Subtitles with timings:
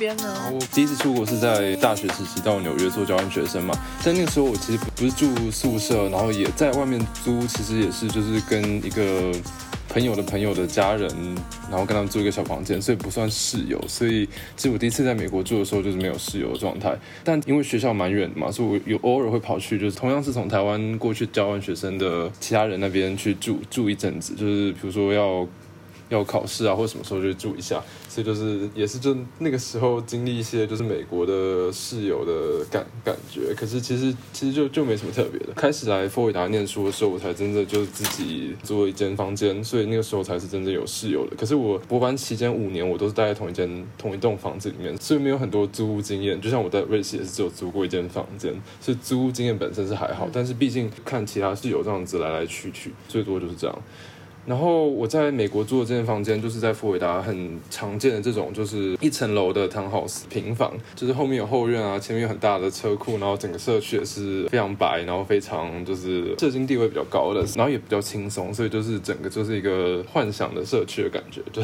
[0.00, 0.50] 边呢？
[0.50, 9.30] 我第一次出国是在大学时期到纽约做交换学生嘛，在那个时候我其实不是住宿舍，然后也在外面租，其实也是就是跟一个
[9.90, 11.06] 朋友的朋友的家人，
[11.70, 13.78] 然后跟他们住一个小房间，所以不算室友。
[13.86, 25.46] 所以其实我第一次在美国住的时候就是没有室友的状态，但因为学校蛮远的嘛，所以我有偶尔会跑去，就是同样是从台湾过去交换学生的其他人那边去住住一阵子，就是比如说要。
[26.10, 35.52] 要考试啊，或者什么时候就住一下，所以就是也是就那个时候经历一些就是美国的室友的感感觉，可是其实其实就就没什么特别的。
[35.54, 41.36] 开始来佛罗里达念书的时候，我才真的就是自己租了一间房间，所以那个时候才是真正有室友的。
[41.36, 46.40] 可是我博班期间五年，我都是待在同一间同一栋房子里面，所以没有很多租屋经验。
[46.40, 53.78] 就像我在瑞士也是只有租过一间房间，所以租屋经验本身是还好，但是毕竟看其他室友这样子来来去去，最多就是这样。
[54.46, 71.62] 然后我在美国住的这间房间，就是在佛罗里达很常见的这种，就是一层楼的 townhouse 平房，就是后面有后院啊，前面有很大的车库，然后整个社区也是非常白，然后非常就是社经地位比较高的，然后也比较轻松，所以就是整个就是一个幻想的社区的感觉，就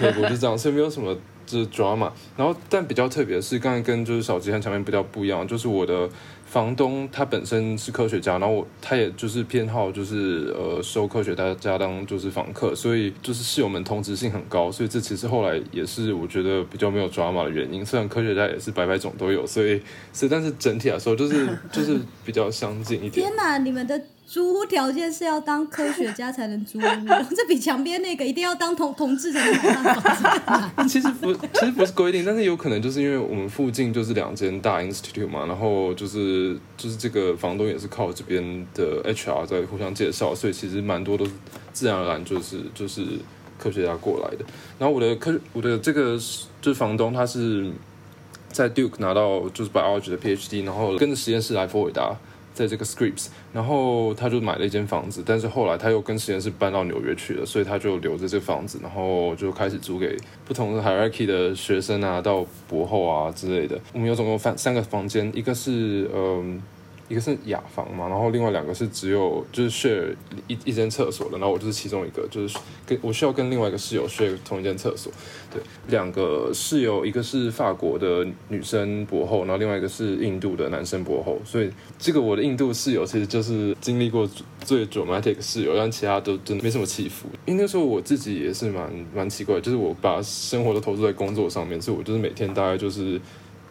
[0.00, 2.10] 美国就这样，所以没有什么就是 drama。
[2.36, 6.08] 然后但比较特别的是，刚才跟就是小吉和前面比较不一样，就是我的。
[6.46, 17.84] 房东他本身是科学家，然后我他也就是偏好就是呃收科学家当就是房客，所以就是室友们通知性很高，所以这其实后来也是我觉得比较没有抓马的原因。
[17.84, 23.26] 虽然科学家也是百百种都有，所以所以但是整体来说就是就是比较相近一点。
[23.26, 24.00] 天哪，你们的。
[24.26, 26.82] 租屋条件是要当科学家才能租屋，
[27.30, 29.84] 这比墙边那个一定要当同同志才能
[30.76, 30.86] 当。
[30.88, 41.30] 其实不，其实不是规定，但是有可能就是因为我们附近就是两间大 institute 嘛，然后就是就是这个房东也是靠这边的 HR 在互相介绍，所以其实蛮多都是
[41.72, 43.04] 自然而然就是就是
[43.56, 44.44] 科学家过来的。
[44.76, 46.18] 然后我的科我的这个
[46.60, 47.70] 就是房东，他是
[48.50, 52.12] 在 Duke 拿到就是 biology 的 PhD，然后跟着实验室来佛罗里达。
[52.56, 63.78] 在这个 Scripps，然后他就买了一间房子，但是后来他又跟实验室搬到纽约去了，所以他就留着这房子，然后就开始租给不同的 Hierarchy 的学生啊，到博后啊之类的。
[63.92, 66.62] 我们有总共三三个房间，一个是嗯。
[67.08, 70.14] 一个是雅房嘛，然后另外两个是只有就是 share
[70.48, 75.12] 一一间厕所的，然后我就是其中一个，就是跟我需要跟另外一个室友 share 同一间厕所。
[75.52, 81.38] 对，两个室友，一个是法国的女生博后，然后另外一个是印度的男生博后。
[81.44, 84.28] 所以这个我的印度室友其实就是经历过
[84.60, 87.28] 最 dramatic 室友，但其他都真的没什么起伏。
[87.44, 93.20] 因为那时候我自己也是蛮蛮奇怪，就是我把生活都投入在工作上面，所以我就是每天大概就是。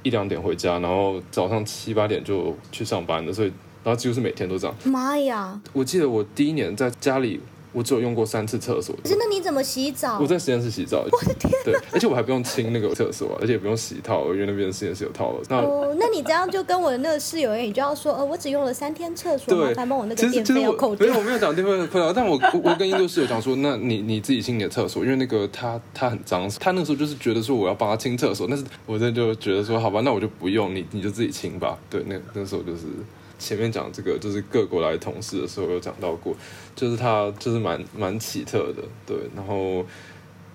[0.05, 3.51] 一两点回家，然后早上七八点就去上班的，所以
[3.83, 4.75] 然后几乎是每天都这样。
[4.85, 5.59] 妈呀！
[5.73, 7.41] 我记得我第一年在家里。
[7.75, 8.96] 我只有用过三次厕所。
[9.03, 9.25] 可是那？
[9.36, 10.18] 你怎么洗澡？
[10.22, 11.06] 我在实验室洗澡。
[11.12, 11.52] 我的天！
[11.66, 15.41] 对，而且我还不用清那个厕所，而且也不用洗套，因为那边实验室有套了。
[15.50, 21.06] 那哦，那你这样就跟我的那个室友一样，你就要说，呃，我只用了三天厕所，麻烦帮我那个电费要扣掉。
[21.06, 31.78] 没有，我没有讲电费扣掉，但我我跟印度室友讲说，那你你自己清你的厕所，因为那个他他很脏，他那个时候就是觉得说我要帮他清厕所，但是我这就觉得说，好吧，那我就不用你，你就自己清吧。
[31.90, 32.84] 对，那那时候就是。
[33.38, 36.35] 前面讲这个就是各国来同事的时候有讲到过，
[36.75, 39.18] 就是他就是蛮蛮奇特的，对。
[39.35, 39.85] 然后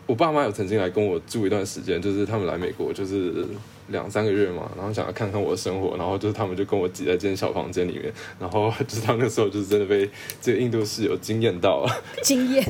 [0.06, 3.46] 我爸妈有曾经来跟我住一段时间，就是他们来美国就是
[3.88, 10.08] 两三个月嘛，然后想要看看我的生活，然后就是他们就跟我挤在这间小房间里面，然后就是他那时候就是真的被
[10.40, 12.64] 这个印度室友惊艳到了，惊艳，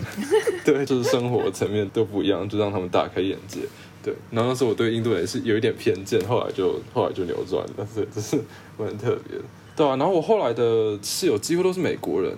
[0.65, 3.61] 对，就是生活层面都不一样，就让他们大开眼界，
[4.03, 4.15] 对。
[4.31, 8.39] 然后那时候我对印度人是有一点偏见，后来就后来就扭转了，所以这是
[8.79, 9.45] 蛮特别的。
[9.81, 12.37] 对啊，然后我后来的室友几乎都是美国人，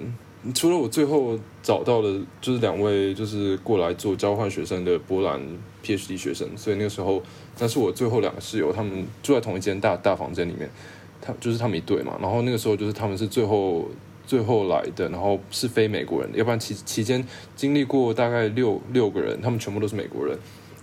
[0.54, 5.40] 除了我最后找到的，就是两位就是过来做交换学生的波兰
[5.84, 7.20] PhD 学生，所以那个时候
[7.58, 10.70] 那是我最后两个室友，他们住在同一间大大房间里面，
[11.20, 13.88] 他就是他们一对嘛，然后那个时候就是他们是最后
[14.24, 17.26] 最后来的，然后是非美国人，要不然期期间
[17.56, 20.38] 经历过大概六六个人，他们全部都是美国人。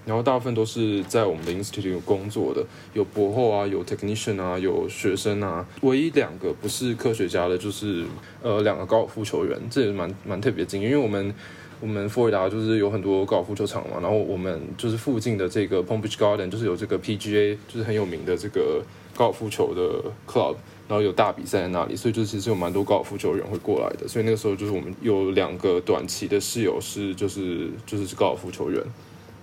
[0.10, 5.64] 然后大部分都是在我们的 institute 工作的，有博后啊，有 technician 啊，有学生啊。
[5.82, 8.04] 唯一两个不是科学家的，就是
[8.42, 10.90] 呃两个高尔夫球员，这也蛮蛮特别经验。
[10.90, 11.32] 因为我们
[11.80, 18.84] 我们佛罗里达就是有很多高尔夫球场嘛，然后我们就是附近的这个 Palm Beach Garden 就是有这个 PGA 就是很有名的这个
[19.16, 20.56] 高尔夫球的 club，
[20.88, 24.08] 然后有大比赛在那里，所以就其实有蛮多高尔夫球员会过来的。
[24.08, 28.84] 所以那个时候就是我们有两个短期的室友是就是就是高尔夫球员。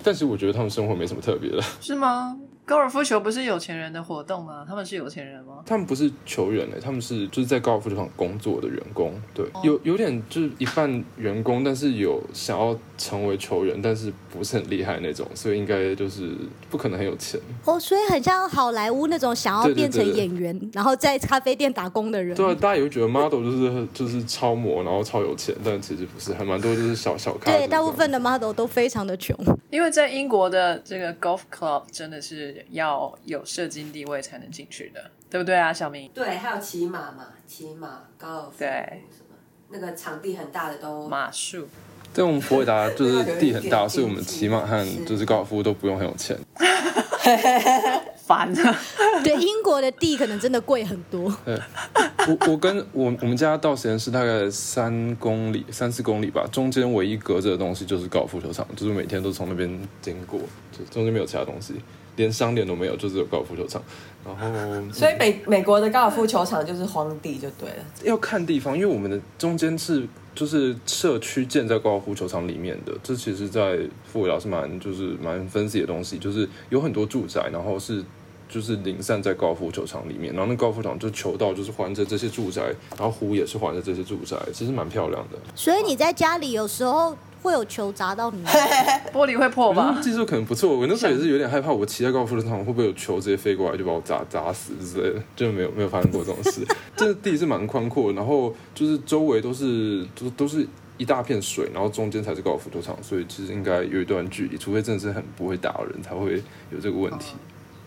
[0.06, 2.38] 但是我觉得他们生活没什么特别的，是吗？
[2.64, 4.64] 高尔夫球不是有钱人的活动吗？
[4.67, 5.64] 他们是有钱人吗？
[5.67, 16.37] 他们不是球员嘞，他们是就是在高尔夫球场工作的员工，对，哦有有点就是一半员工，但是有想要成为球员，但是不是很厉害那种，所以应该就是
[16.70, 17.40] 不可能很有钱。
[17.64, 22.37] 哦，所以很像好莱坞那种想要变成对对演员，然后在咖啡店打工的人。
[22.37, 27.50] 对啊，大家也会觉得 model 就是就是超模，然后超有钱，但其实不是，还蛮多就是小小咖。
[27.50, 29.37] 对，大部分的 model 都非常的穷。
[29.70, 36.10] 因为在英国的这个 golf club 真的是要有社经地位才能进去的，对不对啊，小明？
[36.14, 38.69] 对，还有骑马嘛，骑马、高尔夫对
[39.10, 39.37] 什么，
[39.69, 41.66] 那个场地很大的都马术。
[42.17, 46.35] 在我们佛罗里达就是地很大，所以我们骑马和就是高尔夫都不用很有钱。
[48.27, 48.75] 烦啊！
[49.23, 51.31] 对，英国的地可能真的贵很多。
[51.45, 51.61] 对，
[52.27, 59.69] 我我跟我我们家到实验室大概三公里、三四公里吧，中间唯一隔着的东西就是高尔夫球场，就是每天都从那边
[60.01, 60.41] 经过，
[60.73, 61.75] 就中间没有其他东西，
[62.17, 63.83] 连商店都没有，就只有高尔夫球场。
[64.25, 67.85] 然后所以美美国的高尔夫球场就是荒地就对了。
[68.05, 78.05] 要看地方，因为我们的中间是就是社区建在高尔夫球场里面的，这其实，在富维岛是蛮就是蛮分析的东西，就是有很多住宅，然后是
[78.49, 82.62] 就是零散在高尔夫球场里面，然后那高尔夫球场就球道就是环着这些住宅，
[82.97, 85.38] 然后湖也是环着这些住宅，其实蛮漂亮的。
[85.55, 88.44] 所以你在家里有时候会有球砸到你，
[89.14, 90.02] 玻璃会破吧我觉得？
[90.02, 96.66] 技术可能不错，我那时候也是有点害怕，我骑在高尔夫球场会不会有球直接飞过来就把我砸砸死之类的，就没有没有发生过这种事。
[96.96, 100.66] 这地是蛮宽阔，然后就是周围都是都都是
[100.98, 107.34] 一大片水，然后中间才是高尔夫球场，所以其实应该有一段距离，除非真的是很不会打的人才会有这个问题。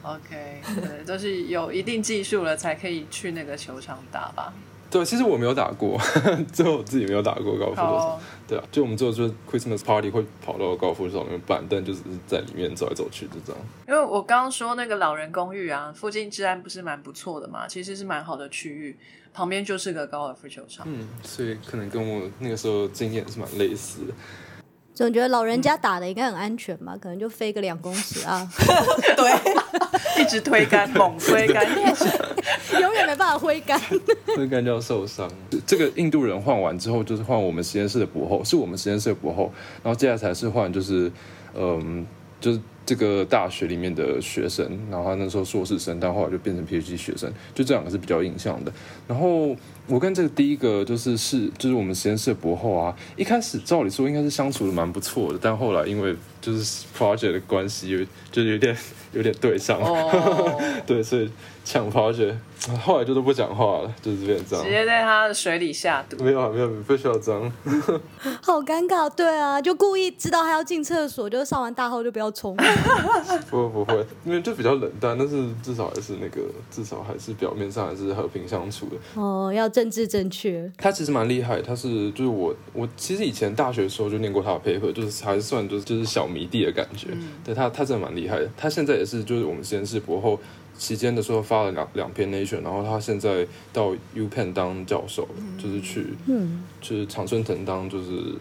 [0.02, 4.54] OK，对，都是有一定技术了才可以去那个球场打吧。
[4.92, 6.00] 对，其实我没有打过，
[6.52, 8.00] 最后我自己没有打过高尔夫球场。
[8.00, 13.62] 好，对啊，就我们最后就是 Christmas party 会跑到高尔夫球场里面办，但就只是在里面走来走去，就这样。
[13.88, 18.98] 因为我刚刚说那个老人公寓啊，附近治安不是蛮不错的嘛，其实是蛮好的区域，
[19.32, 20.88] 旁边就是个高尔夫球场。
[20.90, 24.14] 嗯，所以可能跟我那个时候经验是蛮类似的。
[25.00, 26.94] 总觉得老人家打的应该很安全吧？
[27.00, 28.46] 可能就飞个两公尺啊，
[29.16, 29.32] 对，
[30.22, 31.66] 一直推杆，猛 推杆，
[32.82, 33.80] 永远没办法挥杆。
[34.36, 35.32] 挥杆就要受伤。
[35.66, 39.50] 这个印度人换完之后，就是换我们实验室的博后，是我们实验室的博后，
[39.82, 41.10] 然后接下来才是换就是，
[41.56, 42.06] 嗯，
[42.42, 48.74] 就是这个大学里面的学生，然后他那时候硕士生，但后来就变成 PhD 学生，就这两个是比较印象的。
[49.08, 49.56] 然后
[49.86, 58.00] 我跟这个第一个就是是就是我们实验室的博后啊，一开始照理说应该是相处的蛮不错的，但后来因为就是 project 的关系，有
[58.32, 58.76] 就是有点
[59.14, 61.30] 有点对上，哦， 对，所以
[61.70, 62.34] 抢 project，
[62.84, 64.72] 后来就都不讲话了，就是变成这样直。
[64.72, 66.24] 接在他的水里下毒。
[66.24, 67.54] 没有啊，没有，不需要这样。
[68.42, 72.58] 好尴尬，对啊，就故意知道他要进厕所，就上完大号就不要冲。
[73.52, 79.22] 不会不会，因为就比较冷淡，但是至少还是那个，至少还是表面上还是和平相处的。
[79.22, 80.68] 哦，要政治正确。
[80.76, 87.10] 他其实蛮厉害，他是就是我我其实以前大学的时候就念过他的 paper，就是还算就是就是小迷弟的感觉。
[87.46, 90.40] 对他他真的蛮厉害的，他现在也是就是我们实验室博后
[90.80, 98.34] 期间的时候发了两两篇 Nation，然后他现在到 U Penn 当教授了，就是去嗯，就是常春藤当就是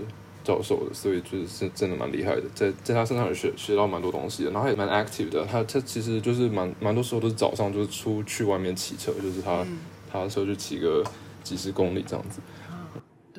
[0.44, 9.66] 教授的，所以就是是真的蛮厉害的，在在他身上也学学到蛮多东西的，然后也蛮 active 的，他他其实就是蛮蛮多时候都是早上就是出去外面骑车，就是他、
[10.10, 11.04] 他的时候就骑个
[11.42, 12.40] 几十公里这样子，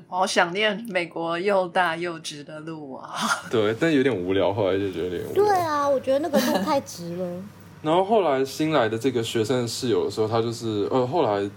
[0.08, 3.18] 好想念美国又大又直的路啊！
[3.50, 5.46] 对，但有点无聊，后来就觉得有点无聊。
[5.46, 7.26] 对啊，我觉得那个路太直了。
[7.82, 11.50] 然后后来新来的这个学生的室友的时候，他就是呃，后来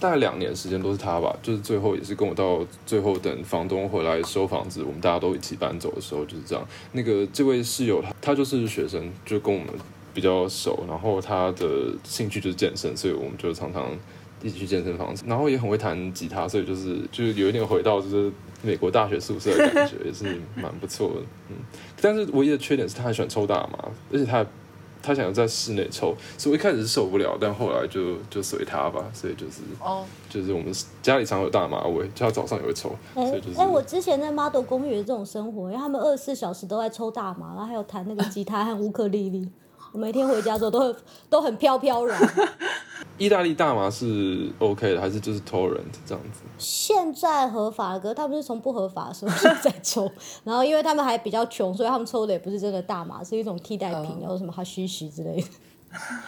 [0.00, 6.66] 大概两年时间都是他吧，就是最后也是跟我到最后等房东回来收房子，我们大家都一起搬走的时候就是这样。
[6.92, 9.68] 那个这位室友他他就是学生，就跟我们
[10.12, 13.90] 比较熟，然后他的兴趣就是健身，所以我们就常常
[14.42, 18.30] 一起去健身房，然后也很会弹吉他，所以就是就是有一点回到就是
[18.62, 20.24] 美国大学宿舍的感觉，也是
[20.56, 21.20] 蛮不错的。
[21.50, 21.56] 嗯，
[22.00, 24.44] 但是唯一的缺点是他很喜欢抽大麻，而且他
[25.02, 39.48] 他想要在室内抽，所以我一开始是受不了，但后来就就随他吧，所以就是哦，就是我们家里常有大麻味，就他早上也会抽，哎所以就是哎，我之前在 model 公寓这种生活，因为他们二十四小时都在抽大麻，然后还有弹那个吉他和乌克丽丽。
[39.92, 40.96] 我每天回家的时候都很
[41.30, 42.20] 都很飘飘然。
[43.18, 46.42] 意大利大麻是 OK 的，还是就是 torrent 这样子？
[46.56, 50.08] 现在合法了，可是他们是从不合法的时候就在抽，
[50.44, 55.48] 然后因为他们还比较穷，所以他们抽的也不是真的大麻，是一种替代品，叫做什么哈须须之类的。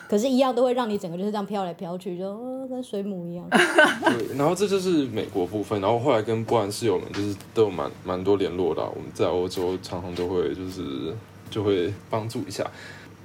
[0.09, 3.47] 可是，一样都会让你整个就是这样飘来飘去，就、哦、跟水母一样。
[3.53, 11.15] 对，然后这就是美国部分，然后后来跟波兰室友们就是都有蛮蛮多联络的啊、我们在欧洲常常都会就是
[11.51, 12.69] 就会帮助一下。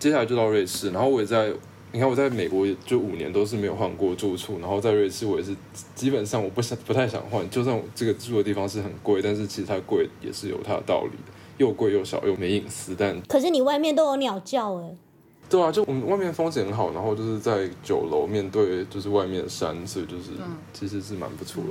[0.06, 1.52] 接下来就到瑞士，然后我也在，
[1.92, 5.56] 你看我在美国就五年都是没有换过住处，然后在瑞士我也是
[5.96, 14.96] 基本上我不想不太想换，就算这个住的地方是很贵，但是其实它贵也是有它的道理的，又贵又小又没隐私，但可是你外面都有鸟叫哎、
[15.50, 20.34] 对啊，就我们外面风景很好，然后就是在酒楼面对就是外面的山，所以就是、
[20.72, 21.70] 其实是蛮不错的。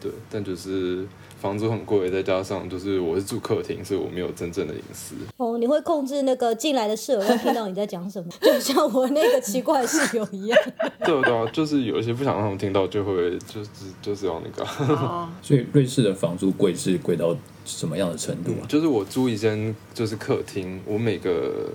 [0.00, 1.06] 对，但就是
[1.40, 5.14] 房租很贵，再加上就是我是住客厅，所以我没有真正的隐私。
[5.36, 10.58] 哦，你会控制那个进来的室友要听到你在讲什么， 就像我那个奇怪的室友一样。
[11.04, 14.64] 对啊对啊，就是有一些不想让他们听到，就会就是就是要那个，
[14.94, 18.64] 哦， 所以瑞士的房租贵是贵到什么样的程度啊？
[18.66, 21.70] 就是我租一间就是客厅，我每个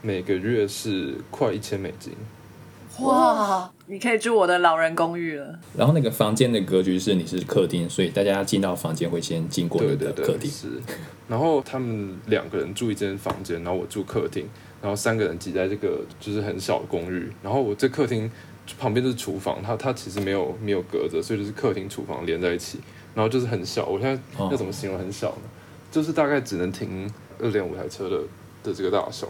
[0.00, 2.12] 每个月是快一千美金。
[3.00, 5.58] 哇，你可以住我的老人公寓了。
[5.76, 10.50] 然后那个房间的格局是你是客厅，所以大家进到房间会先经过你对对对，的客厅。
[10.50, 10.68] 是。
[11.26, 14.46] 然后他们两个人住一间房间，然后我住客厅，
[14.80, 17.30] 然后三个人挤在这个就是很小的公寓。
[17.42, 18.30] 然后我这客厅
[18.78, 22.78] 旁边就是厨房，它它其实没有没有隔着，所以就是客厅厨房连在一起，
[23.14, 23.86] 然后就是很小。
[23.86, 25.42] 我现在哦要怎么形容很小呢？
[25.90, 27.10] 就是大概只能停
[27.40, 28.20] 二点五台车的
[28.62, 29.26] 的这个大小。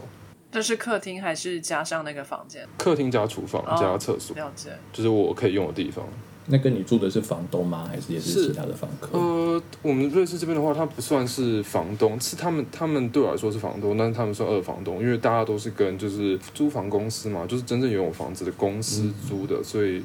[0.55, 2.65] 这是客厅还是加上那个房间？
[2.77, 4.69] 客厅加厨房哦加厕所，了解。
[4.93, 6.05] 就是我可以用的地方。
[6.45, 7.85] 那跟你住的是房东吗？
[7.91, 9.09] 还是也是是其他的房客？
[9.17, 20.01] 呃，我们瑞士这边的话，他不算是房东，是他们他们对我来说是房东，但是他们算二房东，因为大家都是跟就是租房公司嘛，就是真正拥有房子的公司租的，所以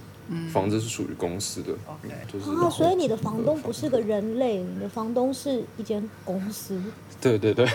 [0.52, 6.80] 房子是属于公司的，OK，就是、啊，所以你的房东不是个人类，你的房东是一间公司。
[7.20, 7.68] 对对对，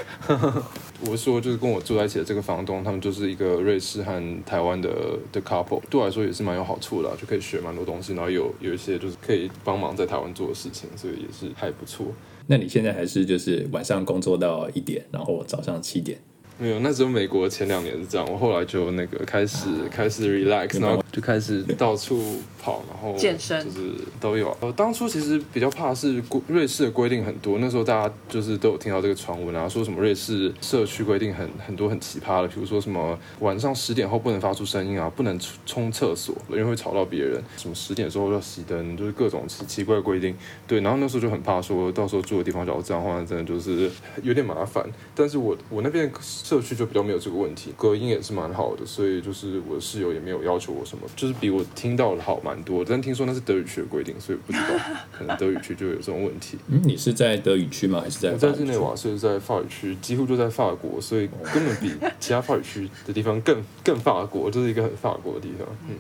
[1.06, 4.90] 我是说就是跟我住在一起的这个房东，他们就是一个瑞士和台湾的
[5.32, 12.08] 的 couple，对我来说也是蛮有好处的啊、就可以学蛮多东西，然后有有一些就是可以帮忙在台湾做的事情，所以也是还不错。
[12.48, 16.20] 那你现在还是就是晚上工作到一点，然后早上七点，
[16.58, 24.58] 没有，那时候美国前两年是这样，我后来就那个开始开始 relax，然后就开始到处跑，然后健身就是都有啊。
[24.62, 40.34] 呃，当初其实比较怕是规瑞士的规定很多，那时候大家就是都有听到这个传闻啊，说什么瑞士社区规定很很多很奇葩的，比如说什么晚上十点后不能发出声音啊，不能冲冲厕所，因为会吵到别人，什么十点之后要熄灯，就是各种奇奇怪的规定。
[40.66, 43.92] 对，然后那时候就很怕说到时候住的地方假如这样的话，真的就是
[44.24, 44.90] 有点麻烦。
[45.14, 46.10] 但是我我那边
[46.46, 52.86] 社区就比较没有这个问题，隔音也是蛮好的，所以就是我的室友也没有要求我什么，就是比我听到的好蛮多。
[52.88, 54.68] 但听说那是德语区的规定，所以不知道
[55.12, 56.60] 可能德语区就有这种问题。
[56.68, 58.00] 嗯，你是在德语区吗？
[58.00, 58.58] 还是在我法语区？
[58.58, 65.68] 在日内瓦，所以在法语区，几乎就在法国，所以根本比其他法语区的地方更更法国，就是一个很法国的地方。
[65.90, 65.96] 嗯，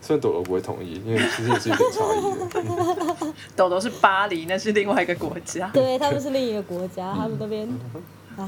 [0.00, 2.62] 虽然朵朵不会同意，因为其实也是有点差异的。
[3.20, 5.70] 嗯豆豆是巴黎，那是另外一个国家。
[5.72, 7.68] 对他们是另一个国家，他们那边，
[8.36, 8.46] 唉，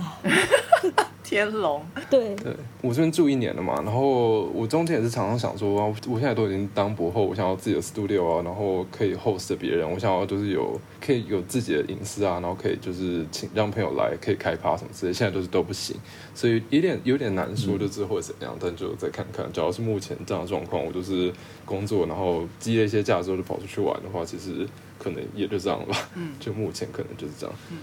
[1.23, 2.53] 天龙，对，对
[2.83, 15.97] 我这边住一年了嘛，然后我中间也是常常想说，啊我现在都已经当博后，我想要自己的 studio 啊，然后可以 host 别人，我想要就是有可以有自己的隐私啊，然后可以就是请让朋友来，可以开趴什么之类，现在都是都不行，
[16.35, 19.51] 所以有点有点难说，就之后会怎样，但就再看看。
[19.53, 21.33] 只要是目前这样的状况，我就是
[21.65, 24.67] 工作，然后积累一些假之后就跑出去玩的话，其实
[25.07, 26.09] 可能也就这样了吧。
[26.17, 27.55] 嗯， 就目前可能就是这样。
[27.71, 27.77] 嗯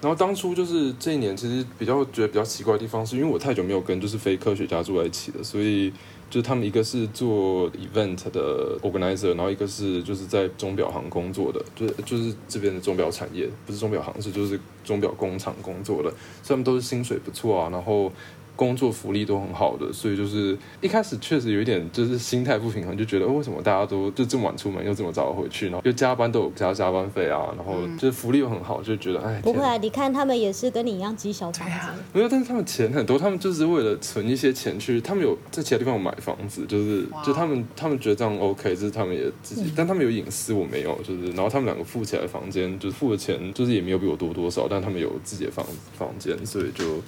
[0.00, 5.90] 然后当初就是这一年，其实比较觉得比较奇怪的地方，是因为我太久没有跟就是非科学家住在一起了，所以
[6.30, 16.08] 就是他们一个是做 event 的 organizer，然后一个是就是在钟表行工作的，就是就是这边的钟表产业，不是钟表行，是就是钟表工厂工作的，
[16.42, 18.10] 所以他们都是薪水不错啊，然后。
[18.60, 31.74] 工作福利都很好的，所以就是一开始确实有一点就是心态不平衡，就觉得、哦为什么大家都就这么晚出门，又这么早回去，然后又加班都有加加班费啊，然后就是福利又很好，就觉得哎，不会啊，你看他们也是跟你一样积小房子，
[32.12, 45.64] 没有，但是他们钱很多，他们就是为了存一些钱去，他们有在其他地方有买房子，就是就他们他们觉得这样 OK，就是他们也自己，但他们有隐私，我没有，就是然后他们两个付起来的房间，就是付的钱就是也没有比我多多少，但他们有自己的房
[45.96, 47.00] 房间，所以就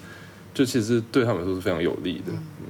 [0.55, 2.33] 就其实对他们来说是非常有利的。
[2.33, 2.69] 嗯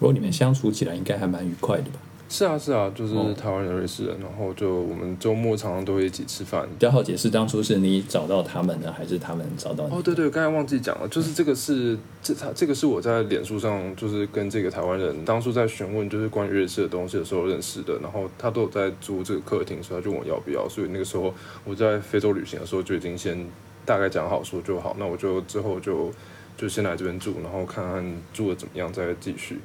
[0.00, 1.98] 不过你们相处起来应该还蛮愉快的吧？
[2.28, 9.94] 是啊是啊，就是哦台湾人、瑞士人，然后就我们周末常常都会一起吃饭，比较好解释当初是你找到他们呢，还是他们找到你？
[9.94, 21.32] 哦，对对，刚才忘记讲了，就是这个是这他这个是我在脸书上就是跟这个台湾人当初在询问就是关于瑞士的东西的时候认识的，然后他都有在租这个客厅，所以他就问我要不要，所以那个时候
[21.64, 23.46] 我在非洲旅行的时候就已经先
[23.86, 26.12] 大概讲好说就好，那我就之后就
[26.56, 29.58] 就先来这边住，然后看看住的怎么样再继续，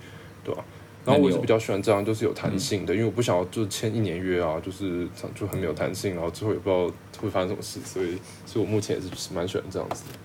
[0.43, 0.63] 对吧、
[1.05, 6.91] 然后我也是比较喜欢这样，就是有弹性的，因为我不想要就是签一年约啊，就是就很没有弹性，然后之后也不知道
[7.21, 10.19] 会发生什么事，所以所以我目前也是蛮喜欢这样子的。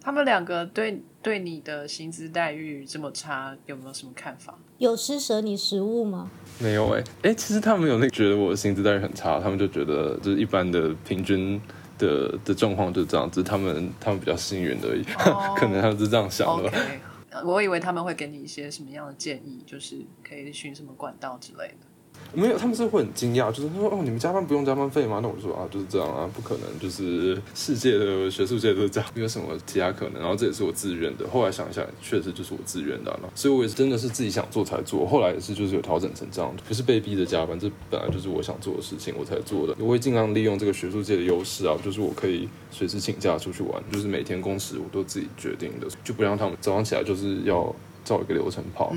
[0.00, 4.56] 他们两个对对你的薪资待遇这么差，有没有什么看法？
[4.78, 6.30] 有施舍你食物吗？
[6.60, 11.60] 没有哎、哎、其实他们有那觉得我的薪资待遇很差，他们就觉得就是一般的平均
[11.98, 17.42] 的的状况就这样，只是他们他们比较幸运而已，哦 可能他们是这样想的 OK，吧。
[17.44, 21.85] 我以为他们会给你一些什么样的建议，就是可以寻什么管道之类的。
[22.34, 25.20] 没有，他们是会很惊讶，就是他说哦，你们加班不用加班费吗？
[25.22, 30.20] 那我就说啊，就是这样啊，不可能，就是世界的学术界都是这样，没有什么其他可能。
[30.20, 35.06] 然后这也是我自愿的，后来想一下，确实就是我自愿的、啊，所以我也是真的是自己想做才做。
[35.06, 39.74] 后来也是就是有调整成这样，不是被逼着加班，这本来就是我想做的事情，我才做的。
[39.78, 48.94] 我会尽量利用这个学术界的优势啊，就是我可以随时请假出去玩，就是每天工时我都自己决定的，就不让他们早上起来就是要照一个流程跑。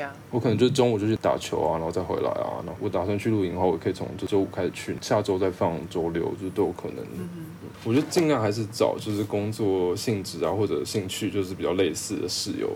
[0.00, 2.62] 呀、我可能就中午就去打球啊，然后再回来啊。
[2.64, 7.04] 然后我打算去露营的话，我可以从这周五开始去，下周再放周六，就都有可能。
[7.84, 12.70] 我觉得尽量还是找就是工作性质啊或者兴趣就是比较类似的室友，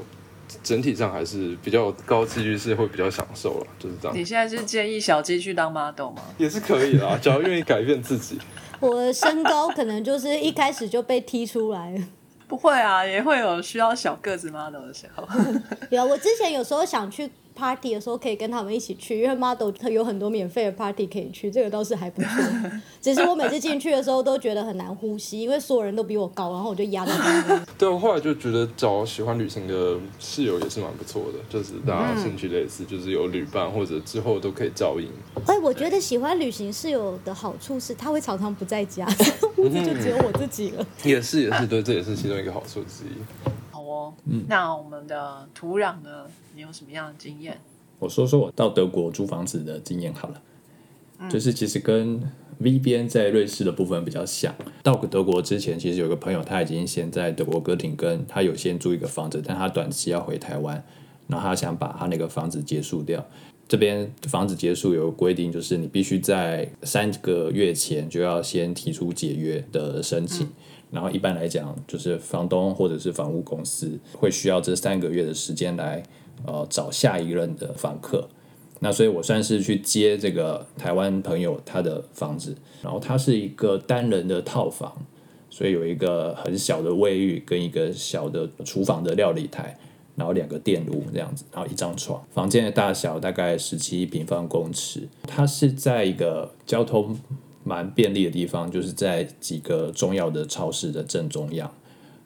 [0.62, 4.24] 整体上还是比较高几率是会比较享受了，就是这样你。
[4.24, 6.22] 现在是建议小鸡去当 model 吗？
[6.36, 8.38] 也是可以啦，只要愿意改变自己。
[8.80, 12.00] 我的身高可能就是一开始就被踢出来了。
[12.48, 15.28] 不会啊，也会有需要小个子 model 的时候。
[15.90, 22.30] 有，我之前有时候想去 party 的时候，可以跟他们一起去，因为 model 它有很多免费的 party 可以去，这个倒是还不错。
[23.02, 27.66] 只是我每次进去的时候都觉得很难呼吸，因为所有人都比我高，然后我就压在那边。
[27.76, 35.08] 对，我后来就觉得找喜欢旅行的室友也是蛮不错的，就是大家兴趣类似，就是有旅伴或者之后都可以照应。
[35.46, 39.06] 哎，我觉得喜欢旅行室友的好处是，他会常常不在家，
[39.58, 40.86] 屋子就只有我自己了。
[41.02, 43.50] 也是也是，对，这也是其中一个好处之一。
[43.88, 44.14] 好哦，
[44.48, 46.26] 那我们的土壤呢？
[46.54, 47.58] 你有什么样的经验？
[47.98, 50.42] 我说说我到德国租房子的经验好了，
[51.30, 52.22] 就是其实跟
[52.58, 54.54] V 边在瑞士的部分比较像。
[54.82, 60.84] 到德国之前，其实有个朋友他已经先在德国哥廷根，他有先租一个房子，但他短期要回台湾，
[61.26, 63.24] 然后他想把他那个房子结束掉。
[63.66, 70.48] 这边房子结束有个规定，就是你必须在三个月前就要先提出解约的申请。
[70.90, 76.02] 然后一般来讲，就是房东或者是房屋公司会需要这三个月的时间来
[76.46, 78.28] 呃找下一任的房客。
[78.80, 84.96] 那所以我算是去接这个台湾朋友他的房子，然后它是一个单人的套房，
[85.50, 89.76] 所以有一个很小的卫浴跟一个小的厨房的料理台，
[90.14, 92.24] 然后两个电炉这样子，然后一张床。
[92.30, 97.18] 房间的大小大概十七平方公尺，它是在一个交通
[97.68, 101.70] 蛮便利的地方，就是在几个重要的超市的正中央。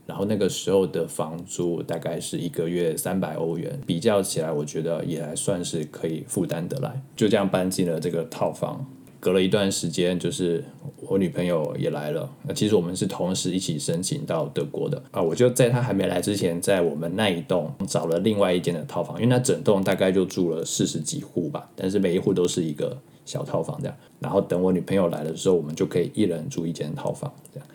[0.07, 7.03] 然后那个时候的房租大概是一个月三百欧元，比较起来，我觉得也还算是可以负担得来。
[7.17, 8.87] 就这样搬进了这个套房。
[9.21, 10.65] 隔了一段时间，就是
[10.97, 12.29] 我女朋友也来了。
[12.43, 15.23] 那其实我们是同时一起申请到德国的啊。
[15.23, 23.97] 我就在她还没来之前，在我们那一栋找了另外一间的套房，因为那整栋大概就住了四十几户吧，但是每一户都是一个小套房这样。
[24.21, 27.69] 然后等我女朋友来的时候，我们就可以一人住一间套房这样。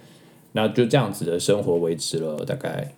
[0.54, 2.94] 那就这样子的生活维持了大概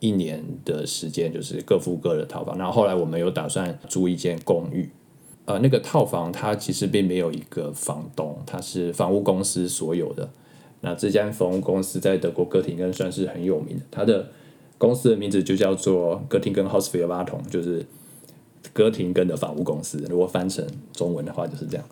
[0.00, 2.56] 一年的时间，就是各付各的套房。
[2.56, 4.88] 然后后来我们有打算租一间公寓，
[5.44, 10.28] 呃，那个套房它其实并没有一个房东，它是房屋公司所有的。
[10.80, 14.28] 那这间房屋公司在德国哥廷根算是很有名的，它的
[14.76, 17.84] 公司的名字就叫做哥廷根 Hausfir 拉同，就是
[18.74, 20.04] 哥廷根的房屋公司。
[20.10, 21.86] 如果翻成中文的话就是这样。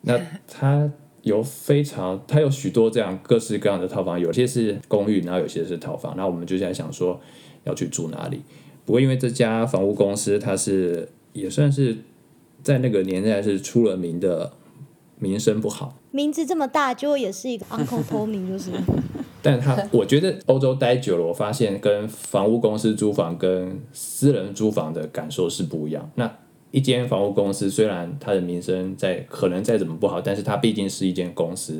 [0.00, 0.90] 那 它
[1.22, 6.16] 有非常，它有许多这样各式各样的套房，有些是公寓，然后有些是套房。
[6.16, 7.20] 然后我们就在想说
[7.62, 8.40] 要去住哪里。
[8.84, 11.98] 不过因为这家房屋公司它是也算是
[12.62, 14.52] 在那个年代是出了名的
[15.18, 18.70] 名声不好，名字这么大，结果也是一个 Uncle Tommy，就是
[19.42, 26.10] 但他 我觉得欧洲待久了，我发现跟房屋公司租房跟私人租房的感受是不一样。
[26.16, 26.30] 那
[26.70, 31.78] 一间房屋公司虽然它的名声在可能再怎么不好，但是它毕竟是一间公司，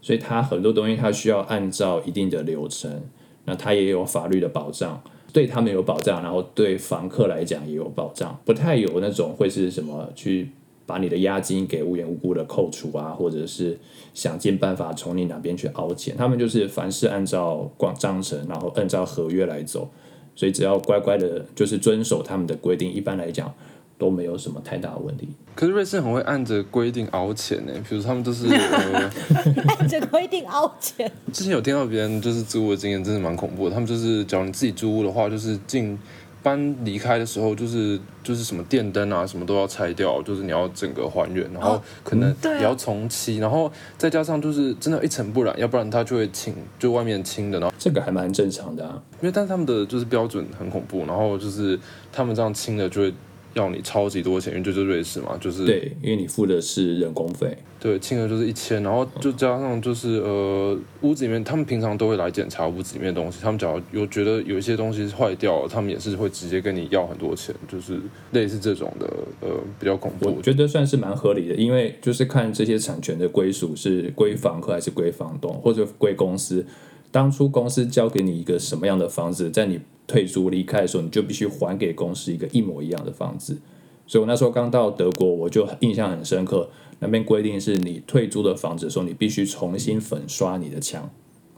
[0.00, 3.02] 所以它很多东西它需要按照一定的流程，
[3.44, 10.50] 那它也有法律的保障，对他们有保障，然后对房客来讲也有保障，不太有那种会是什么去
[10.90, 13.78] 把你的押金给无缘无故的扣除啊，或者是
[14.12, 19.88] 想尽办法从你哪边去凹钱，他们就是凡事按照广章程，然后按照合约来走，
[20.34, 23.54] 所以只要乖乖的，就是遵守他们的规定，一般来讲
[23.96, 25.28] 都没有什么太大的问题。
[25.54, 29.10] 可是瑞士很会按着规定熬钱呢，比如他们都是、呃、
[29.78, 31.08] 按着规定凹钱。
[31.32, 33.74] 之前有听到别人就是租屋的经验，真的蛮恐怖的。
[33.74, 35.96] 他们就是，假如你自己租屋的话，就是进
[36.42, 49.00] 搬离开的时候，就是就是什么电灯啊，什么都要拆掉，就是你要整个还原，然后可能也要重漆，然后再加上就是真的，一尘不染，要不然它就会清，就外面清的，然后这个还蛮正常的啊。
[49.20, 51.78] 因为但是他们的就是标准很恐怖，然后就是
[52.12, 53.14] 他们这样清的就会
[53.54, 57.56] 要你超级多钱，因为这就是瑞士嘛，就是对，因为你付的是人工费。
[57.78, 67.98] 对，金额就是一千，然后就加上就是呃，屋子里面他们平常都会来检查屋子里面的东西，他们只要有觉得有一些东西坏掉了，他们也是会直接跟你要很多钱，就是
[68.32, 69.06] 类似这种的
[69.40, 70.42] 呃比较恐怖我。
[70.42, 76.64] 觉得算是蛮合理的，因为就是看这些产权的归属是归房客还是归房东，或者归公司。
[77.10, 83.58] 当初公司交给你一个什么样的房子，在你退租离开的时候，你就必须还给公司一个一模一样的房子。
[84.06, 86.68] 所以我那时候刚到德国，我就印象很深刻，
[86.98, 91.10] 那边规定是你退租的房子的时候，你必须重新粉刷你的墙，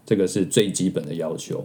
[0.05, 1.65] 这个是最基本的要求。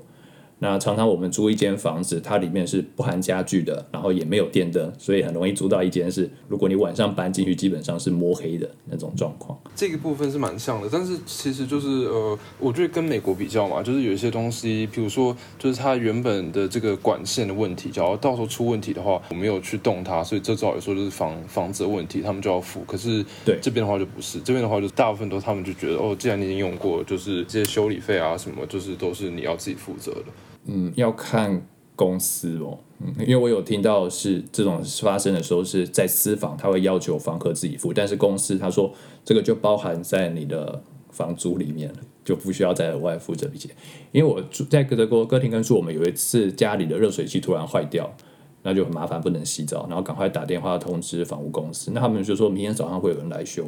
[0.59, 9.55] 那常常我们租一间房子，它里面是不含家具的，然后也没有电灯，所以很容易租到一间是，如果你晚上搬进去，基本上是摸黑的那种状况。
[9.75, 22.83] 这个部分是蛮像的，但是其实就是呃，我觉得跟美国比较嘛，就是有一些东西，比如说就是它原本的这个管线的问题，假如到时候出问题的话，我没有去动它，所以这照理说就是房房子的问题，他们就要付。
[22.87, 30.25] 可是对这边的话就不是，这边的话就大部分都他们就觉得哦，既然你已经用过，就是这些修理费啊什么，就是都是你要自己负责的。
[30.67, 38.93] 嗯，要看公司哦，嗯，因为我有听到是这种发生的时候是在私房，他会要求房客自己付，但是公司他说
[39.25, 43.71] 这个就包含在你的房租里面了，就不需要再额外付这笔钱。
[44.11, 48.13] 因为我住在德国哥廷根住，我们有一次家里的热水器突然坏掉，
[48.61, 53.63] 那就很麻烦，不能洗澡，然后赶快打电话通知房屋公司，那他们就说明天早上会有人来修，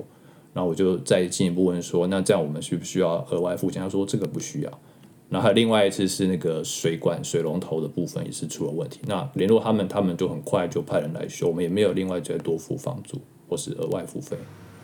[0.53, 3.81] 然后我就再进一步问说，那这样我们需不需要额外付钱？
[3.81, 4.79] 他说这个不需要。
[5.29, 14.35] 然后还有另外一次是那个水管水龙头的部分也是出了问题，那联络他们，他们就很快就派人来修，我们也没有另外再多付房租或是额外付费。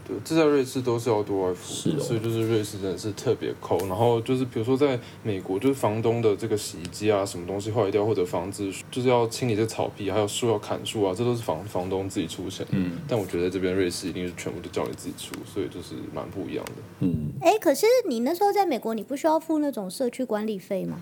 [0.08, 3.78] 对，这在瑞士都是要多外付的，是哦所以就是瑞士真的是特别抠。
[3.88, 12.66] 然后就是比如说在美国，就是房东的这个洗衣机啊，什么东西坏掉，或者房子就是要清理这草皮，还有树要砍树啊，这都是房房东自己出钱。
[12.70, 16.72] 嗯，但我觉得这边瑞士一定是全部都叫你自己出，所以就是蛮不一样的。
[17.00, 21.00] 嗯，哎，可是你那时候在美国，你不需要付那种社区管理费吗？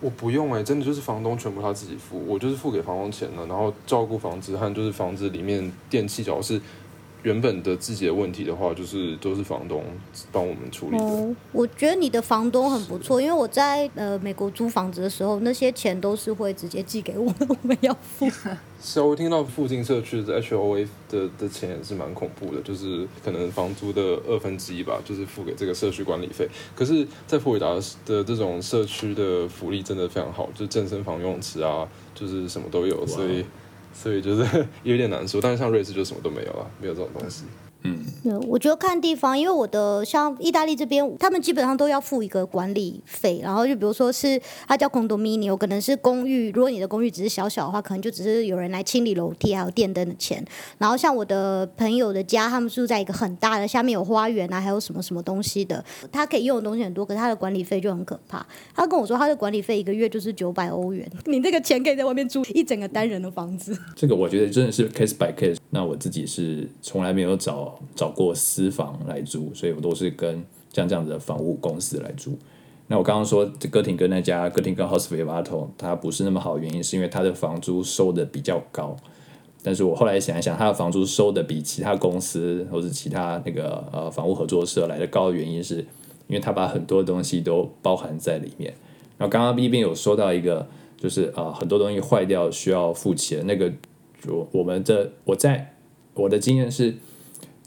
[0.00, 6.60] 我不用哎、真的就是房东全部他自己付，我就是付给房东钱了，然后照顾房子和就是房子里面电器，只要是
[7.24, 9.82] 原本的自己的问题的话，就是都是房东
[10.30, 11.02] 帮我们处理的。
[11.02, 18.30] 哦，我觉得你的房东很不错，因为我在呃美国租房子的时候，那些钱都是会直接寄给我们，我们要付。
[18.86, 26.46] 是啊，我听到附近社区的 HOA 的的钱也是蛮恐怖的，就是可能房租的二分之一吧，就是付给这个社区管理费。
[26.76, 33.42] 可是，在佛罗里达的这种社区的福利真的非常好，就是健身房、游泳池啊，就是什么都有，所以
[33.94, 35.40] 所以就是 有点难说。
[35.40, 37.44] 但是像瑞士就什么都没有啊，没有这种东西。
[38.22, 50.42] 对，我觉得看地方，因为我的像意大利这边，他们基本上都要付一个管理费，然后就比如说是它叫 condominio，可能是公寓，如果你的公寓只是小小的话，可能就只是有人来清理楼梯还有电灯的钱。
[50.78, 58.44] 然后像我的朋友的家，他们住在一个很大的，下面有花园啊，还有什么什么东西的，他可以用的东西很多，可是他的管理费就很可怕。
[58.74, 63.76] 他跟我说，他的管理费一个月就是九百欧元， 你那个钱可以在外面租一整个单人的房子。
[63.94, 65.58] 这个我觉得真的是 case by case。
[65.68, 72.38] 那我自己是从来没有找找过私房来租，所以我都是跟像这样子的房屋公司来租。
[72.86, 78.94] 那我刚刚说哥廷根那家哥廷根 House Vivato，它不是那么好，的原因是因为它的房租收的比较高。
[79.62, 85.76] 但是我后来想一想，它的房租收的比其他公司或者其他那个呃房屋合作社来的高的原因是，
[86.26, 88.74] 因为它把很多东西都包含在里面。
[89.16, 90.66] 然后刚刚 B 边有说到一个，
[90.98, 93.72] 就是呃很多东西坏掉需要付钱，那个
[94.28, 95.74] 我我们的我在
[96.12, 96.94] 我的经验是，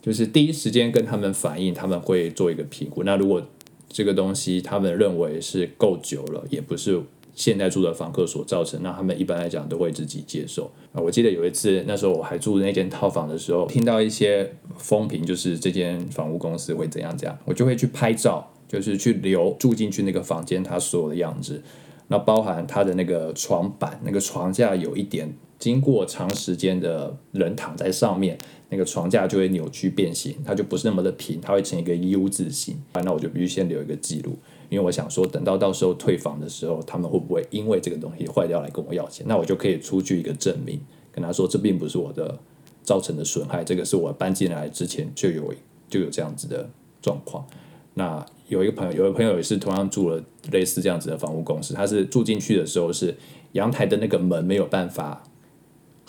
[0.07, 3.03] 就是第一时间跟他们反映，他们会做一个评估。
[3.03, 3.45] 那如果
[3.89, 6.97] 这个东西他们认为是够久了，也不是
[7.35, 10.71] 现在住的房客所造成，那他们一般来讲都会自己接受。
[10.93, 21.61] 啊，我记得有一次，那时候我还住那间套房的时候，听到一些风评，就是这间房屋公司会怎样怎样，我就会去拍照，就是去留住进去那个房间它所有的样子。
[22.07, 28.37] 那包含它的那个床板、那个床架有一点经过长时间的人躺在上面，
[28.69, 32.77] 那个床架就会扭曲变形，它就不是那么的平，它会成一个 U 字形。
[32.93, 34.37] 那我就必须先留一个记录，
[34.69, 39.25] 因为我想说，等到到时候退房的时候，他们会不会因为这个东西坏掉来跟我要钱？
[39.27, 42.37] 那我就可以出具一个证明，跟他说这并不是我的
[42.83, 45.53] 造成的损害，这个是我搬进来之前就有
[45.89, 46.69] 就有这样子的
[47.01, 47.45] 状况。
[47.93, 53.15] 那有一个朋友，有个朋友也是同样住了类似这样子的房屋公司，他是住进去的时候是
[53.53, 55.23] 阳台的那个门没有办法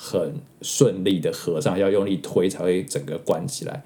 [0.00, 0.32] 很
[0.62, 3.82] 顺利的合上，要用力推才会整个关起来。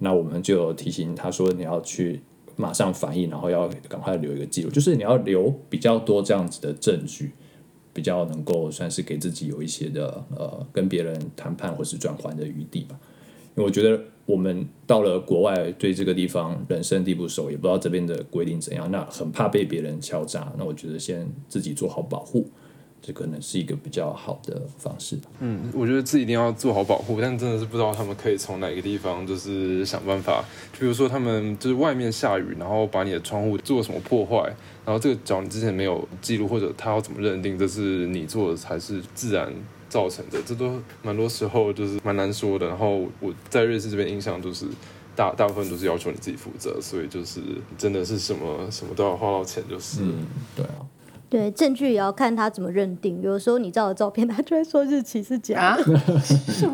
[0.00, 2.20] 那我们就提醒他说，你要去
[2.56, 7.32] 马上反应，然后要赶快留一个记录，就是你要留比较多这样子的证据，
[7.94, 13.00] 比较能够算是给自己有一些的呃跟别人谈判或是转换的余地吧。
[13.54, 20.52] 因为我觉得我们到了国外，对这个地方人生地不熟，也不知道这边的规定怎样，那很怕被别人敲诈。
[20.58, 22.46] 那我觉得先自己做好保护，
[23.00, 25.16] 这可能是一个比较好的方式。
[25.38, 30.44] 嗯，我觉得自己一定要做好保护，但真的是不知道他们可以从哪个地方就是想办法，
[30.78, 34.52] 比如说他们就是外面下雨，然后把你的窗户做什么破坏，
[34.84, 39.52] 然后这个脚你之前没有记录，或者他要怎么认定这是你做的还是自然
[39.88, 42.66] 造成的，这都蛮多时候就是蛮难说的。
[42.66, 44.66] 然后我在瑞士这边印象就是
[45.14, 47.40] 大大部分都是要求你自己负责，所以就是
[47.78, 50.00] 真的是什么什么都要花到钱，就是。
[50.54, 50.82] 对啊，
[51.28, 53.20] 对，证据也要看他怎么认定。
[53.20, 56.06] 有时候你照的照片， 他就会说日期是假的，啊，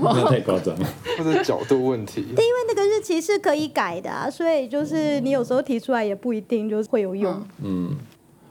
[0.15, 0.87] 那太夸张了。
[1.17, 7.43] 或者角度问题，因为那个日期是可以改的啊，所以就是你有时候提出来也不一定就是会有用。
[7.63, 7.97] 嗯，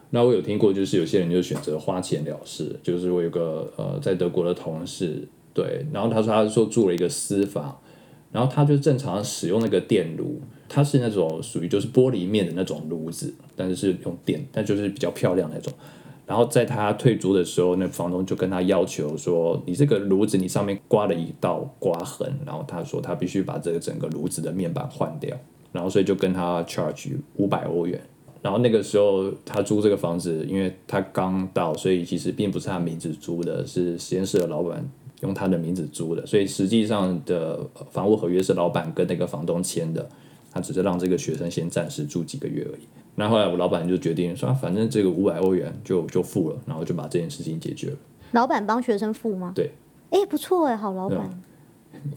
[0.10, 7.78] 那我有听过，就是有些人就选择花钱了事，就是我有个呃在德国的同事，对，然后他说他说住了一个私房，
[8.32, 15.71] 然后他就正常使用那个电炉，它是那种属于就是玻璃面的那种炉子，但是是用电，但就是比较漂亮那种。
[16.26, 25.38] 然后在他退租的时候，那房东就跟他要求说：“你这个炉子，你上面刮了一道刮痕。”然后他说他必须把这个整个炉子的面板换掉，
[25.71, 28.02] 然后所以就跟他 charge 五百欧元。
[28.41, 34.84] 然后那个时候他租这个房子，因为他刚到，所以其实并不是他名字租的，是实验室的老板
[35.19, 37.60] 用他的名字租的，所以实际上的
[37.91, 40.10] 房屋合约是老板跟那个房东签的，
[40.50, 42.88] 他只是让这个学生先暂时住几个月而已。
[43.15, 47.97] 那后来我老板就决定说，啊、反正这个五百欧元就就付了，然后就把这件事情解决了。
[48.32, 49.52] 老板帮学生付吗？
[49.54, 49.71] 对，
[50.10, 51.30] 哎，不错哎，好老板。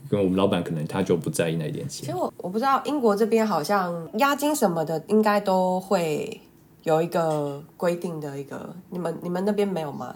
[0.08, 2.16] 跟我们老板可能他就不在意那一点钱其实。
[2.16, 6.40] 我我不知道英国这边好像押金什么的，应该都会
[6.84, 10.14] 有一个规定的一个，你们你们那边没有吗？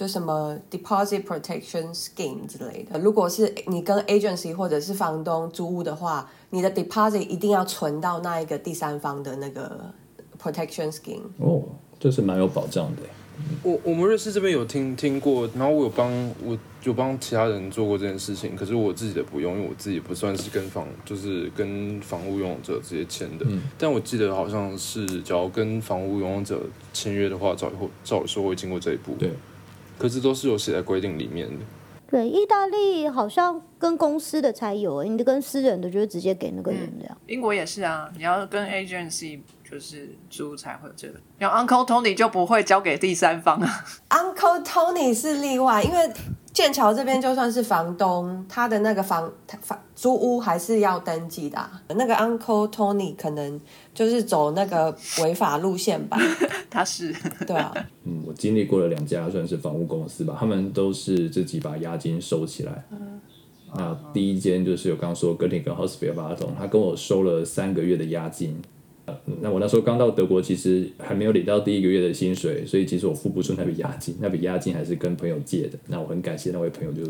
[0.00, 2.98] 就什么 deposit protection scheme 之类的。
[2.98, 9.92] 如果是你跟 agency 或者是房东租屋的话，你的 deposit 一定要存到那一个第三方的那个
[10.42, 11.20] protection scheme。
[11.36, 11.62] 哦，
[11.98, 13.02] 这是蛮有保障的。
[13.62, 16.10] 我我们瑞士这边有听听过，然后我有帮
[16.42, 23.44] 我有帮其他人做过这件事情，可是我自己的不用，因为我自己不算是跟房就是跟房屋拥有者直接签的，
[23.76, 26.58] 但我记得好像是，只要跟房屋拥有者
[26.94, 29.30] 签约的话，照会照理说会经过这一步，对，
[30.00, 31.64] 可是都是有写在规定里面的。
[32.10, 37.16] 对，意大利好像跟公司的才有，你的跟私人的就是直接给那个人这样。
[37.26, 39.38] 英国也是啊，你要跟 agency
[39.70, 43.84] 就是租才会有这个，像 Uncle Tony 就不会交给第三方啊。
[44.08, 46.10] Uncle Tony 是例外，因为
[46.52, 53.60] 剑桥这边就算是房东，他的那个房房租屋还是要登记的啊、那个 Uncle Tony 可能
[53.94, 56.18] 就是走那个违法路线吧，
[56.68, 57.14] 他是
[57.46, 57.72] 对啊，
[58.04, 62.84] 嗯，我经历过了两家算是房屋公司吧，他们都是自己把押金收起来。
[63.72, 68.60] 那第一间就是我刚刚说格林跟 h o s p i t a l 同，他跟我收了三个月的押金。
[69.40, 75.78] 那我那时候刚到德国，其实还没有领到第一个月的薪水，所以其实我付不出那笔押金，那笔押金还是跟朋友借的。
[75.88, 77.02] 那我很感谢那位朋友就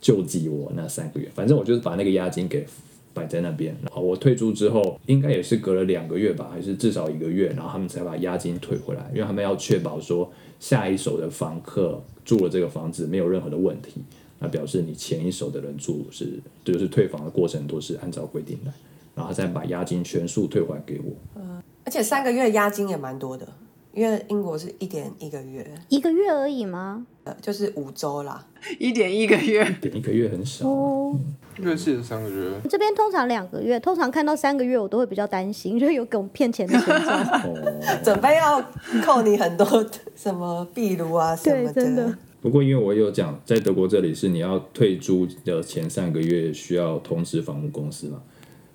[0.00, 2.66] 救济我那三个月，反正我就是把那个押金给
[3.12, 3.76] 摆在那边。
[3.82, 14.00] 然后我退租之后，应该也是隔了两个月吧，还是至少一个月，然后他们才把押金退回来，因为他们要确保说下一手的房客住了这个房子没有任何的问题，
[14.38, 18.72] 那表示你前一手的人住是就是退房的过程都是按照规定来，
[19.18, 21.12] 然后再把押金全数退还给我。
[21.34, 23.48] 嗯而且三个月押金也蛮多的，
[23.92, 27.06] 因为英国是一点一个月，一个月而已吗？
[27.24, 28.46] 呃，就是五周啦。
[28.78, 31.16] 一点一个月，点一个月很少，哦，
[31.56, 37.14] 瑞士的三个月，这边通常两个月，通常看到三个月我都会比较担心，就是有给我们骗钱的前兆。
[37.48, 37.80] 哦。
[38.04, 38.62] 准备要
[39.02, 39.66] 扣你很多
[40.14, 48.22] 什么壁炉啊什么对真的不过因为我有讲，在德国这里是你要退租的前三个月需要通知房屋公司嘛，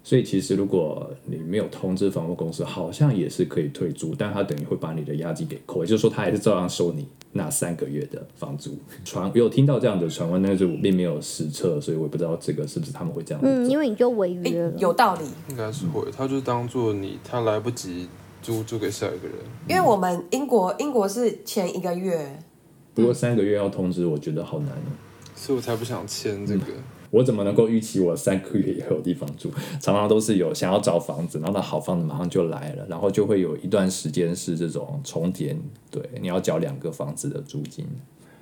[0.06, 8.78] 所以其实如果你没有通知房屋公司，好像也是可以退租，但他等于会把你的押金给扣，也就是说他还是照样收你那三个月的房租。
[9.06, 13.42] 传有听到这样的传闻，但是我并没有实测，所以我也不知道这个是不是他们会这样。
[13.46, 14.74] 嗯，因为你就违约。
[14.78, 18.10] 有道理，应该是会，他就当做你他来不及
[18.42, 19.38] 租租给下一个人。
[19.70, 22.38] 因为我们英国英国是前一个月，
[22.94, 24.92] 不过三个月要通知，我觉得好难哦。
[25.34, 26.66] 所以我才不想签这个。
[27.14, 29.52] 我怎么能够预期我三个月以后有地方住？
[29.80, 35.56] 常常都是有想要找房子，然后那好房子马上就来了，然后就会有一段时间是这种重叠，
[35.92, 37.86] 对，你要缴两个房子的租金。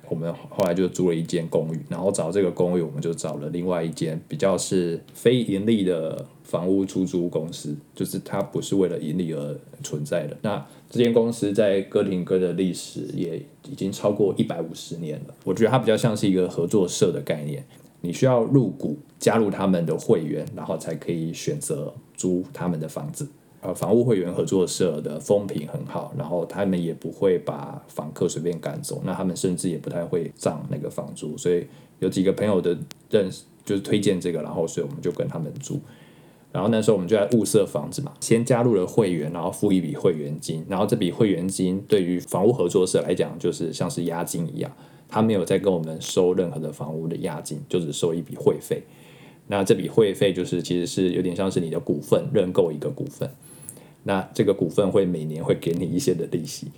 [0.08, 10.36] 我们后来就租了一间公寓，然后找这个公寓，我们就找了另外一间比较是非盈利的房屋出租公司，就是它不是为了盈利而存在的。
[10.42, 13.38] 那这间公司在哥廷根的历史也
[13.70, 17.64] 已经超过一百五十年了，我觉得它比较像是一个合作社的概念，
[18.02, 23.26] 你需要入股加入他们的会员，然后才可以选择租他们的房子。
[23.62, 31.64] 呃，房屋会员合作社的风评很好，然后他们也不会把房客随便赶走，那他们甚至也不太会涨那个房租，所以
[32.00, 32.76] 有几个朋友的
[33.08, 35.80] 认识就是推荐这个，然后所以我们就跟他们租。
[36.52, 44.70] 然后那时候我们就在物色房子嘛，先加入了会员，然后付一笔会员金，然后这笔会员金对于房屋合作社来讲，就是像是押金一样，
[45.08, 48.82] 他没有再跟我们收任何的房屋的押金，就只收一笔会费。
[49.48, 53.28] 那这笔会费就是其实是有点像是你的股份认购一个股份。
[54.04, 56.70] 那这个股份会每年会给你一些的利息，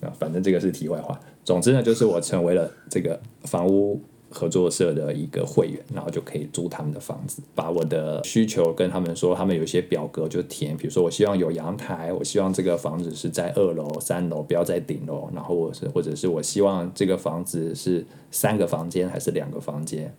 [0.00, 1.20] 啊，反正这个是题外话。
[1.44, 4.00] 总之呢，就是我成为了这个房屋
[4.30, 20.14] 合作社的一个会员，然后就可以租他们的房子，把我的需求跟他们说，他们有一些表格就填，比如说我希望有阳台，我希望这个房子是在二楼、三楼，不要在顶楼，然后我是或者是我希望这个房子是三个房间还是两个房间，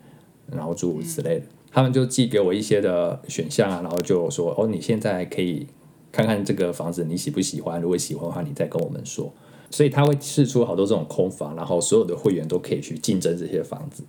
[0.51, 5.65] 然后诸如此类的，他们就寄给我一些的选项啊，然后就说哦，你现在可以。
[6.13, 7.81] 看看这个房子你喜不喜欢？
[7.81, 9.31] 如果喜欢的话，你再跟我们说。
[9.71, 14.03] 所以他会试出好多这种空房，然后所有的会员都可以去竞争这些房子。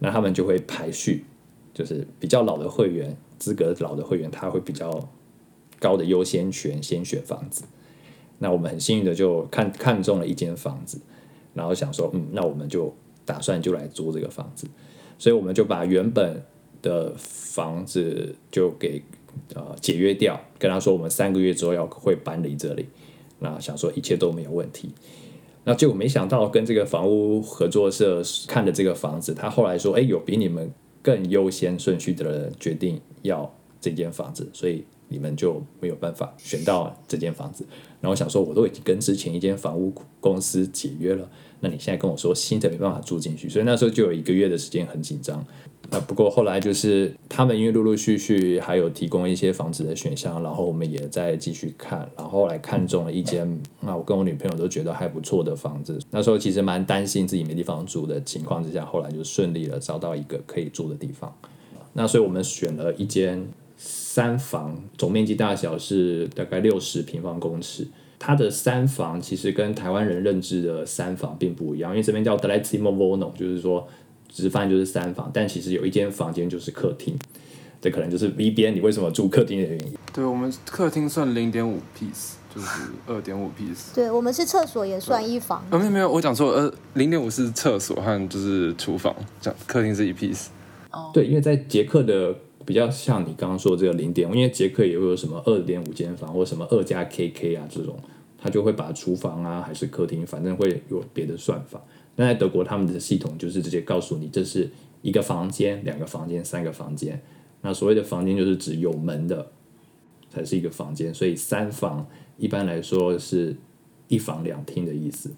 [0.00, 1.24] 那他们就会排序，
[1.72, 5.08] 就是比较老的会员，资格老的会员，他会比较
[5.78, 7.64] 高的优先权，先选房子。
[8.38, 11.00] 那我们很幸运的就看看中了一间房子，
[11.54, 14.66] 然后想说，嗯，那我们就打算就来租这个房子。
[15.18, 16.42] 所以我们就把原本
[16.82, 19.02] 的房子就给。
[19.54, 22.88] 呃，解约掉，跟他说我们三个月之后要会搬离这里，
[23.40, 24.92] 那想说一切都没有问题，
[25.64, 30.72] 那结果没想到跟这个房屋合作社看的这个房子，他后来说，哎，有比你们
[31.02, 37.66] 更优先顺序的人决定要这间房子，所以你们就没有办法选到这间房子。
[38.00, 41.28] 然后想说，我都已经跟之前一间房屋公司解约了，
[41.60, 45.44] 那你现在跟我说新的没办法住进去，所以那时候就有一个月的时间很紧张。
[45.90, 55.98] 那不过后来就是他们因为陆陆续续还有提供一些房子的选项，然后我们也在继续看，然后来看中了一间，那我跟我女朋友都觉得还不错的房子。
[56.10, 61.34] 那时候其实蛮担心自己没地方住的情况之下，后来就顺利了找到一个可以住的地方。
[61.94, 63.48] 那所以我们选了一间
[64.18, 67.86] 三房，总面积大小是大概六十平方公尺。
[68.18, 73.86] 它的三房其实跟台湾人认知的三房并不一样，因为这边叫 d e l e t i m o v o n o 就是说。
[74.30, 77.16] 直翻就是三房，但其实有一间房间就是客厅，
[77.80, 79.94] 这可能就是 V 边你为什么住客厅的原因。
[80.12, 82.68] 对我们客厅算零点五 piece，就是
[83.06, 83.94] 二点五 piece。
[83.94, 85.64] 对我们是厕所也算一房。
[85.70, 90.48] 没有没有，我讲错，呃，零点五是厕所和就是厨房，讲客厅是一 piece。
[90.90, 92.32] 哦，对，因为在捷克的
[92.68, 97.98] 比较像你刚刚说的这个零点，因为捷克也会有什么二点五间房或什么二加 KK 啊这种，
[98.36, 101.82] 他就会把厨房啊还是客厅，反正会有别的算法。
[102.16, 107.18] 那在德国，他们的系统就是直接告诉你，这是一个房间、两个房间、三个房间。
[107.62, 109.50] 那所谓的房间，就是指有门的
[110.28, 111.14] 才是一个房间。
[111.14, 113.56] 所以三房一般来说是
[114.08, 115.30] 一房两厅的意思。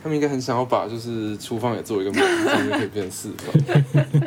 [0.00, 3.52] 他们应该很想要把就是厨房也做一个门，这样就可以变成四房。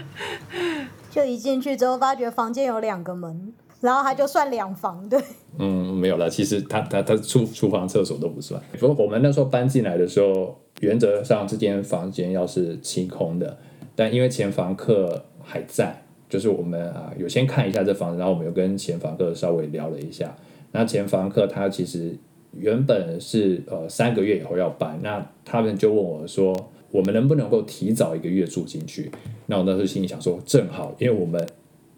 [1.12, 5.21] 就一进去之后，发觉房间有两个门，然后他就算两房，对。
[5.60, 6.28] 嗯，没有了。
[6.28, 8.60] 其实他他他厨厨房、厕所都不算。
[8.80, 10.58] 不过我们那时候搬进来的时候。
[10.80, 13.56] 原则上，这间房间要是清空的，
[13.95, 20.36] 但因为前房客还在，就是我们啊有先看一下这房子，然后我们又跟前房客稍微聊了一下。
[20.71, 22.17] 那前房客他其实
[22.54, 26.52] 原本是呃三个月以后要搬，那他们就问我说，
[26.89, 29.12] 我们能不能够提早一个月住进去？
[29.52, 31.46] 那我那时候心里想说，正好，因为我们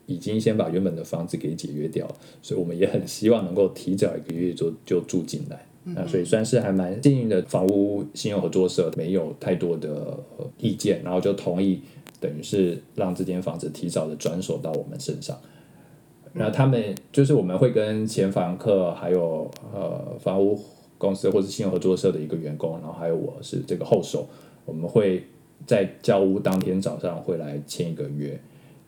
[0.08, 2.08] 已经先把原本的房子给解约掉，
[2.42, 5.64] 所以我们也很希望能够提早一个月就就住进来。
[5.84, 10.18] 那所以算是还蛮幸运的，房屋信用合作社没有太多的
[10.58, 11.80] 意见，然后就同意，
[12.20, 15.38] 等于是让这间房子提早的转手到我们身上。
[16.34, 20.60] 那他们就是我们会跟前房客，还有呃房屋
[20.98, 24.28] 公司或者信用合作社的一个员工，然后还有我是这个后手，
[24.66, 25.24] 我们会
[25.66, 28.40] 在交屋当天早上会来签一个约。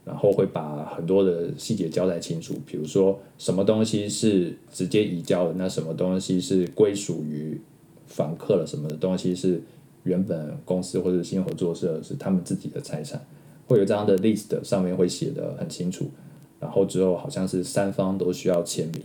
[0.06, 7.60] 然后会把很多的细节交代清楚，比如说什么东西是直接移交的，那什么东西是归属于
[8.06, 9.60] 房客了，什么的东西是
[10.04, 13.20] 原本公司或者新合作社是他们自己的财产，
[13.66, 16.12] 会有这样的 list，上面会写的很清楚。
[16.60, 19.02] 然后之后好像是三方都需要签名。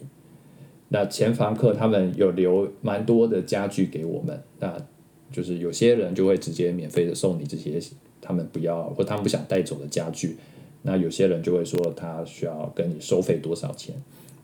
[0.88, 4.76] 那前房客他们有留蛮多的家具给我们，那
[5.32, 7.80] 就是有些人就会直接免费的送你这些
[8.20, 10.36] 他们不要或他们不想带走的家具，
[10.82, 13.94] 那有些人就会说他需要跟你收费多少钱。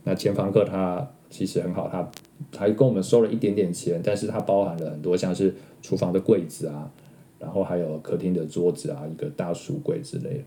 [0.05, 2.11] 那前房客他其实很好，他
[2.53, 6.91] 他跟我们收了一点点钱，但是他包含了很多像是厨房的柜子啊，
[7.39, 10.45] 然后还有客厅的桌子啊，一个大书柜之类的。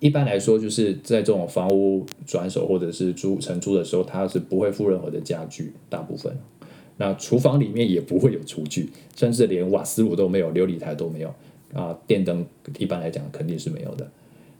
[0.00, 6.32] 一般来说，就是在这种房屋转手或者是租承租的时候，他是不会付任何的家具，大部分。
[6.98, 11.34] 那厨房里面也不会有厨具，甚至连瓦斯炉都没有，琉璃台都没有
[11.72, 12.44] 啊，电灯
[12.76, 14.06] 一般来讲肯定是没有的，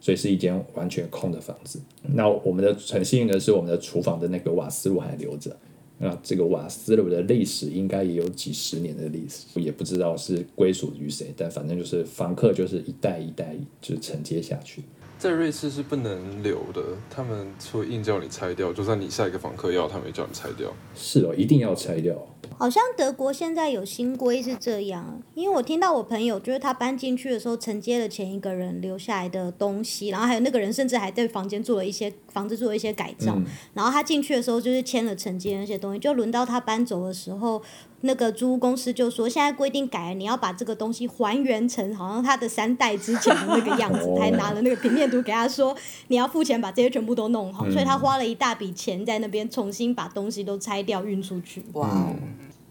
[0.00, 1.80] 所以是一间完全空的房子。
[2.02, 5.54] 那我们的很幸运的是，我们的厨房的那个瓦斯炉还留着。
[6.00, 14.80] 那这个瓦斯炉的历史应该也有几十年的历史，也不知道是归属于谁，但反正就是房客就是一代一代就承接下去。
[15.18, 20.72] 在瑞士是不能留的，他们会硬叫你拆掉，就算你下一个房客要，他们也叫你拆掉。
[20.94, 22.14] 是哦，一定要拆掉。
[22.56, 33.36] 好像德国现在有新规是这样，因为我听到我朋友就是他搬进去的时候承接了前一个人留下来的东西，然后还有那个人甚至还对房间做了一些房子做了一些改造，
[33.74, 37.60] 然后他进去的时候就是签了承接那些东西，就轮到他搬走的时候。
[38.02, 44.08] 那个租屋公司就说，现在规定改了，你要把这个东西还原成好像他的三代之前的那个样子。
[44.16, 45.76] 他还拿了那个平面图给他说，
[46.06, 47.68] 你要付钱把这些全部都弄好。
[47.70, 51.62] 所以他花了一大笔钱在那边重新把东西都拆掉运出去。
[51.72, 52.12] 哇，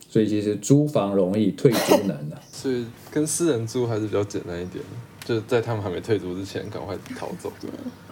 [0.10, 2.40] 所以其实租房容易退租难啊。
[2.50, 4.82] 所以跟私人租还是比较简单一点，
[5.26, 7.52] 就是在他们还没退租之前赶快逃走。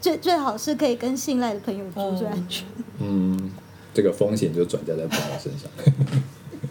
[0.01, 2.67] 最最好是可以跟信赖的朋友租最安全。
[2.99, 3.51] 嗯，
[3.93, 5.71] 这个风险就转嫁在朋友身上。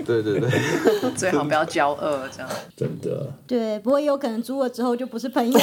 [0.04, 0.50] 对对对，
[1.16, 3.30] 最好不要交恶，这样真的。
[3.46, 5.58] 对，不过有可能租了之后就不是朋友，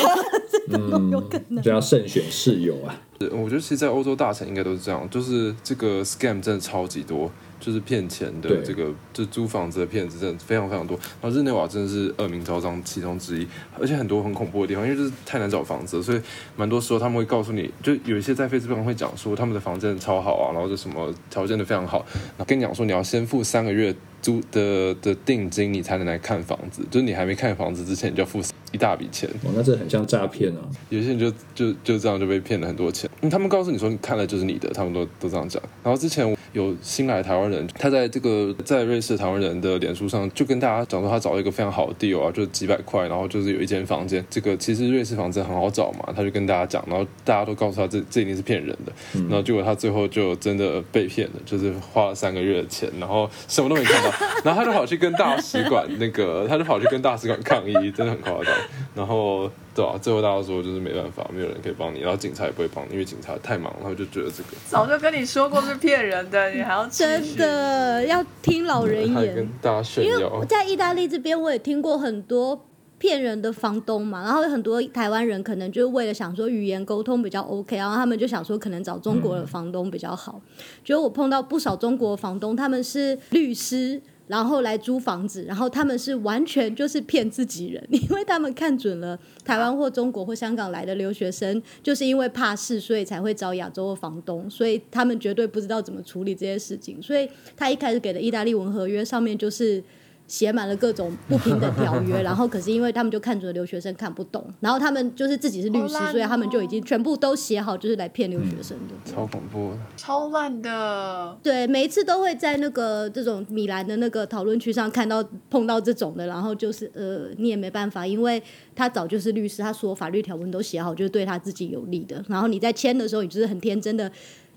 [0.67, 1.63] 这都有可能。
[1.63, 2.95] 就要慎选室友啊。
[3.33, 10.97] 我觉得其实，在欧洲大城应该都是这样，就是这个 scam 真的超级多，就是骗钱的这个，就租房子的骗子真的非常非常多。
[11.21, 13.47] 然后日内瓦真的是恶名昭彰其中之一，
[13.79, 16.21] 而且很多很恐怖的地方，因为就是太难找房子，所以
[16.55, 23.95] 蛮多时候他们会告诉你，就有一些在 Facebook 上会讲说他们的房真的超好啊，然后就什么条件都非常好，然后跟你讲说你要先付三个月。
[24.21, 26.85] 租的的定金，你才能来看房子。
[26.89, 28.41] 就是你还没看房子之前，你就要付
[28.71, 29.29] 一大笔钱。
[29.43, 30.61] 哦，那这很像诈骗啊！
[30.89, 33.09] 有些人就就就这样就被骗了很多钱。
[33.29, 35.61] 他们告诉你说你看了就是你的，他们都都这样讲。
[35.83, 44.23] 然后之前有新来台湾人，他在这个在瑞士台湾人的脸书上就跟大家讲说，他找了一个非常好的 deal 啊，就几百块，然后就是有一间房间。
[44.29, 48.91] 这个其实瑞士房子很好找嘛，他就跟大家讲，然后大家都告诉他这这一定是骗人的。
[49.13, 54.11] 然后结果他最后就真的被骗了，就是花了三个月的钱，然后什么都没看到。
[54.43, 58.53] 然后他就跑去跟大使馆那个，他就跑去跟大使馆抗议，真的很夸张。
[58.93, 70.43] 然后对啊，最后大家说就是没办法，没有人可以帮你，然后警察也不会帮你，因为警察太忙，他们就觉得这个早就跟你说过是骗人的，你还要真的要听老人言，跟大家炫耀。
[70.45, 72.65] 在意大利这边，我也听过很多。
[73.01, 80.39] 骗人的房东嘛，然后有很多台湾人可能就是为了想说语言沟通比较 OK，然后他们就想说可能找中国的房东比较好。
[80.83, 83.99] 就我碰到不少中国房东，他们是律师，
[84.31, 99.83] 然后来租房子，然后他们是完全就是骗自己人， 因为他们看准了台湾或中国或香港来的留学生，就是因为怕事，所以才会找亚洲的房东，所以他们绝对不知道怎么处理这些事情，所以他一开始给的意大利文合约上面就是。
[100.31, 109.11] 写满了各种不平等条约， 然后可是因为他们就看着留学生看不懂，然后他们就是自己是律师，所以他们就已经全部都写好，就是来骗留学生的。
[109.11, 111.37] 超恐怖，超烂的。
[111.43, 118.41] 对，每一次都会在那个这种米兰的那个讨论区上看到碰到这种的，然后就是呃，你也没办法，因为
[118.73, 122.23] 他早就是律师，他所有法律条文都写好，就是对他自己有利的。
[122.29, 124.09] 然后你在签的时候，你就是很天真的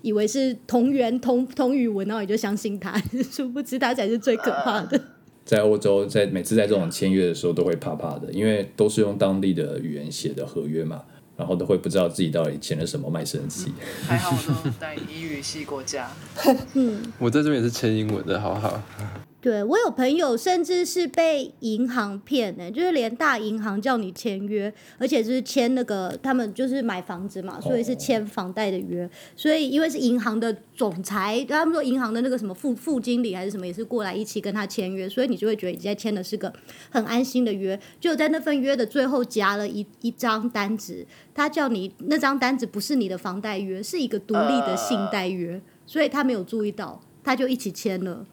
[0.03, 2.97] 以为是同源同同语文，然后你就相信他，
[3.29, 4.97] 殊不知他才是最可怕的。
[5.45, 11.03] 在欧洲，在每次在这种签约的时候都会怕怕的，因为都是用当地的语言写的合约嘛，
[11.37, 13.71] 然后都会不知道自己到底签了什么卖身契。
[14.07, 16.09] 还好呢，在英语系国家。
[16.73, 18.81] 嗯，我在这边也是签英文的，好好。
[19.45, 29.07] 对我有朋友，甚至是被银行骗呢，就是连大银行叫你签约，而且是签那个他们就是买房子嘛，所以是签房贷的约。
[29.35, 36.51] 所以因为是银行的总裁，他们说银行的那个什么副副经理还是什么，也是过来一起跟他签约，所以你就会觉得你在签的是个
[36.89, 37.79] 很安心的约。
[37.99, 48.25] 就在那份约的最后夹了一一张单子，他叫你那张单子不是你的房贷约，是一个独立的信贷约，所以他没有注意到，他就一起签了。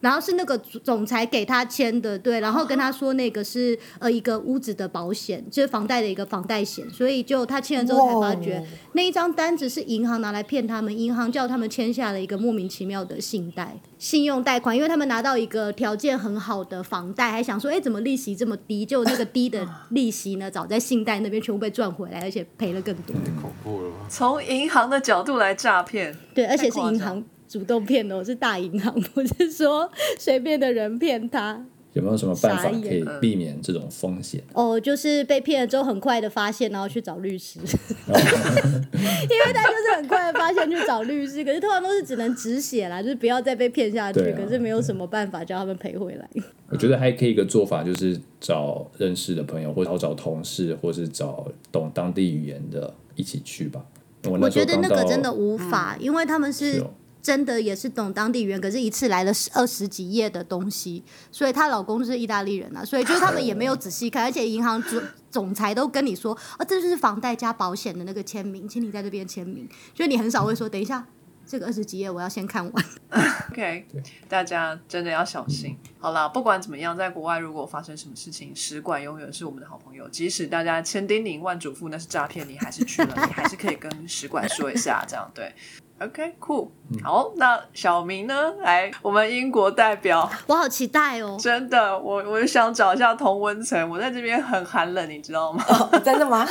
[0.00, 18.86] 然后是那个总裁给他签的，对，然后跟他说那个是呃一个屋子的保险，就是房贷的一个房贷险，所以就他签了之后才发觉那一张单子是银行拿来骗他们，银行叫他们签下了一个莫名其妙的信贷、信用贷款，因为他们拿到一个条件很好的房贷，还想说，哎，怎么利息这么低？
[18.86, 23.14] 就那个低的利息呢，早在信贷那边全部被赚回来，而且赔了更多。
[23.40, 23.96] 恐怖了吧？
[24.08, 31.60] 从银行的角度来诈骗，对，而且是银行主动骗的我，是大银行， 不是说随便的人骗他。
[31.92, 34.40] 有没有什么办法可以避免这种风险？
[34.52, 37.58] 哦，就是被骗了之后，很快的发现，然后去找律师，
[38.06, 46.30] 因为他就是很快的发现去找律师，可是通常都是只能止血啦，就是不要再被骗下去，啊可是没有什么办法叫他们赔回来。
[46.68, 53.84] 我觉得还可以一个做法，就是找认识的朋友，或者找同事，或是找懂当地语言的一起去吧。
[54.26, 56.84] 我我觉得那个真的无法，因为他们是
[57.22, 71.06] 真的也是懂当地语言，可是一次来了十二十几页的东西，所以她老公是意大利人啊，所以就是他们也没有仔细看，而且银行总总裁都跟你说，啊，这就是房贷加保险的那个签名，请你在这边签名，所以你很少会说，等一下。
[71.50, 72.84] 这个二十几页我要先看完。
[73.50, 73.84] OK，
[74.28, 75.76] 大家真的要小心。
[75.98, 80.08] 好啦，不管怎么样，在国外如果发生什么事情，使馆永远是我们的好朋友。
[80.10, 85.52] 即使大家千叮咛万嘱咐那是诈骗，你还是去了，你还是可以跟使馆说一下，这样对。
[86.00, 86.70] OK，cool、
[87.02, 88.50] 好，那小明呢？
[88.62, 91.36] 来，我们英国代表， 我好期待哦！
[91.38, 93.86] 真的，我我想找一下同温层。
[93.90, 95.62] 我在这边很寒冷，你知道吗？
[96.02, 96.48] 真的吗？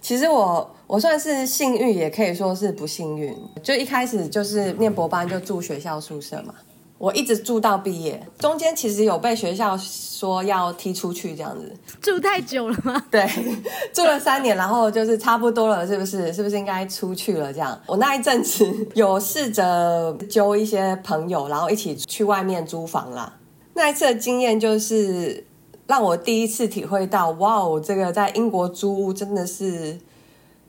[0.00, 3.36] 其实我我算是幸运，也可以说是不幸运。
[3.64, 6.54] 就一开始就是念博班就住学校宿舍嘛，
[6.98, 11.74] 我一直住到毕业，中间其实有被学校说要踢出去这样子。
[12.00, 13.04] 住太久了吗？
[13.10, 13.28] 对，
[13.92, 16.32] 住了三年，然后就是差不多了，是不是？
[16.32, 17.52] 是不是应该出去了？
[17.52, 18.64] 这样，我那一阵子
[18.94, 23.34] 有试着揪一些朋友，然后一起去外面租房啦。
[23.74, 25.44] 那一次的经验就是
[25.88, 29.98] 让我第一次体会到，哇哦，这个在英国租屋真的是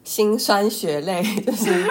[0.05, 1.85] 心酸血泪， 就是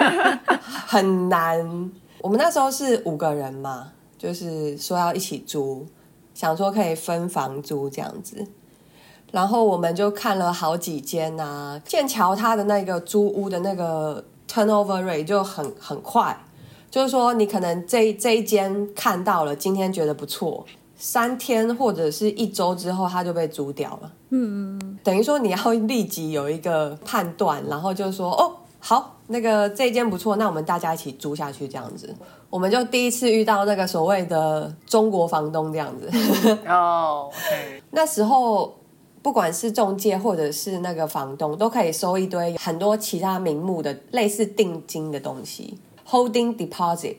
[0.87, 1.91] 很难。
[2.21, 5.85] 我们那时候是五个人嘛，就是说要一起租，
[6.33, 8.47] 想说可以分房租这样子。
[9.31, 16.35] 然后我们就看了好几间啊，剑桥它的那个租屋的那个 turnover rate 就很很快，
[16.89, 20.65] 就是说你可能这这一间看到了，今天觉得不错，
[20.97, 24.11] 三天或者是一周之后它就被租掉了。
[24.29, 28.51] 嗯，等于说你要立即有一个判断，然后就说哦。
[28.87, 32.13] 好，那个这一间不错，那我们大家一起租下去这样子，
[32.51, 36.07] 我们就第一次遇到那个所谓的中国房东这样子。
[36.69, 37.31] 哦、
[37.89, 38.75] 那时候
[39.23, 47.15] 不管是中介或者是那个房东，都可以收一堆很多其他名目的类似定金的东西，holding deposit。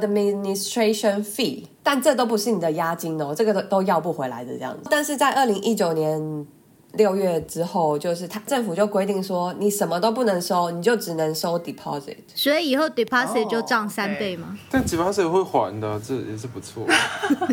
[0.00, 4.88] Administration fee，但这都不是你的押金哦，这个都都要不回来的这样子。
[4.90, 6.46] 但是在二零一九年
[6.94, 12.16] 六月之后，就是他政府就规定说，你什么都不能收，你就只能收 deposit。
[12.34, 14.58] 所以以后 deposit 哦就涨三倍吗？
[14.70, 16.84] 但 deposit 会还的，这也是不错。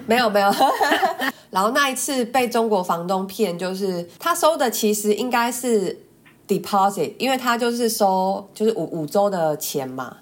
[0.05, 0.51] 没 有没有，
[1.51, 5.97] 然后那一次被中国房东骗，就是他收的其实应该是
[6.45, 10.17] deposit，因为他就是收就是五五周的钱嘛，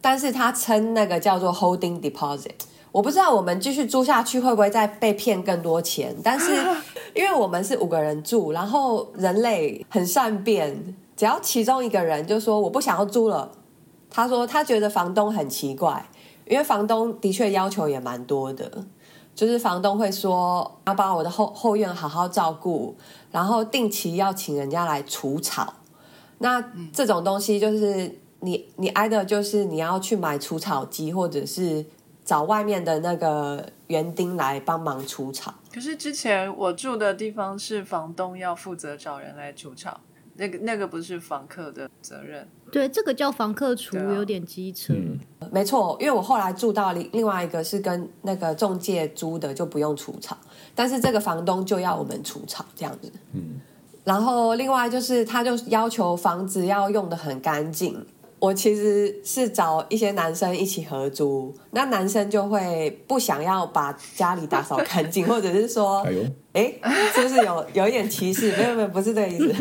[0.00, 2.52] 但是他称那个叫做 holding deposit。
[2.90, 6.52] 我不知道我们继续租下去会不会再被骗更多钱，但是
[7.14, 13.50] 因为我们是五个人住，然后人类很善变，只要其中一个人就说我不想要租了，
[14.10, 16.08] 他说他觉得房东很奇怪，
[16.46, 18.86] 因为房东的确要求也蛮多的，
[19.34, 22.96] 就是房东会说要把我的后后院好好照顾，
[23.30, 25.74] 然后定期要请人家来除草。
[26.38, 31.84] 那这种东西就是你你挨的就是你要去买除草机，或者是
[32.24, 35.54] 找外面的那个园丁来帮忙除草。
[35.72, 40.00] 可是之前我住的地方是房东要负责找人来除草，
[40.34, 42.46] 那个那个不是房客的责任。
[42.70, 44.92] 对，这个叫房客除有点机车。
[44.94, 45.18] 嗯，
[45.50, 50.36] 没错，因为我后来住到另另外一个是跟那个中介租的，就不用除草，
[50.74, 53.10] 但是这个房东就要我们除草这样子。
[53.32, 53.60] 嗯，
[54.04, 58.06] 然后另外就是他就要求房子要用的很干净。
[58.40, 66.06] 我其实是找一些男生一起合租，那男生就会不想要把家里打扫干净，或者是说
[66.52, 66.72] 哎
[67.12, 68.56] 是不是有有一点歧视？
[68.56, 69.54] 没有没有，不是这个意思。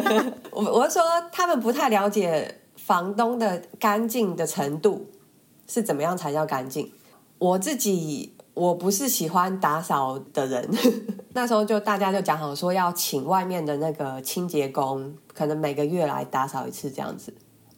[0.50, 5.10] 我我是说，他们不太了解房东的干净的程度
[5.66, 6.90] 是怎么样才叫干净。
[7.38, 10.70] 我自己我不是喜欢打扫的人，
[11.34, 17.34] 那时候就大家就讲好说要请外面的那个清洁工，可能每个月来打扫一次这样子。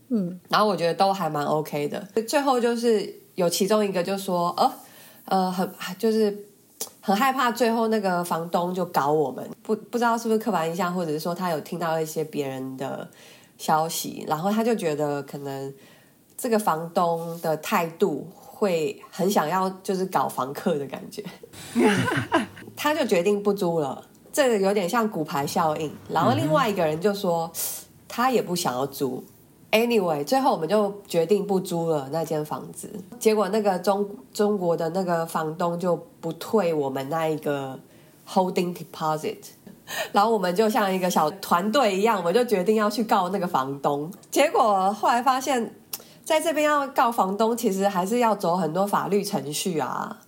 [0.09, 2.07] 嗯，然后我觉得都还蛮 OK 的。
[2.28, 4.72] 最后就是有其中一个就说，呃，
[5.24, 6.46] 呃，很就是
[7.00, 13.09] 很害怕最后那个房东就搞我们，不不知道是不是刻板印象，或者是说他有听到一些别人的
[13.59, 15.72] 消息，然后他就觉得可能
[16.36, 21.24] 这个房东的态度会很想要就是搞房客的感觉，
[22.76, 24.05] 他就决定不租了。
[24.32, 27.50] 这个有点像骨牌效应，然后另外一个人就说
[28.09, 29.24] 他也不想要租。
[29.75, 32.89] Anyway，最后我们就决定不租了那间房子。
[33.18, 37.77] 结果那个中中国的那个房东就不退我们那一个
[38.25, 39.39] holding deposit，
[40.12, 44.09] 然后我们就像一个小团队一样，我们就决定要去告那个房东。
[44.31, 45.75] 结果后来发现，
[46.25, 50.20] 在这边要告房东，其实还是要走很多法律程序啊，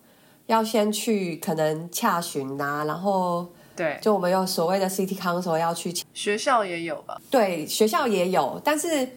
[0.46, 7.16] 要先去可能洽询啊，然后对，就我们有所谓的 city council 要去学校也有吧？
[7.30, 9.08] 对，学校也有，但是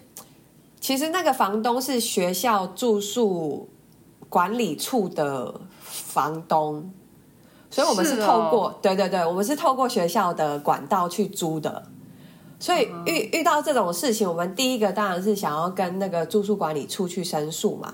[0.79, 3.69] 其实那个房东是学校住宿
[4.29, 6.91] 管理处的房东，
[7.69, 11.83] 所以我们是透过、对对对，我们是透过学校的管道去租的。
[12.59, 17.93] 所以遇遇到这种事情，我们第一个当然是想要跟那个住宿管理处去申诉嘛。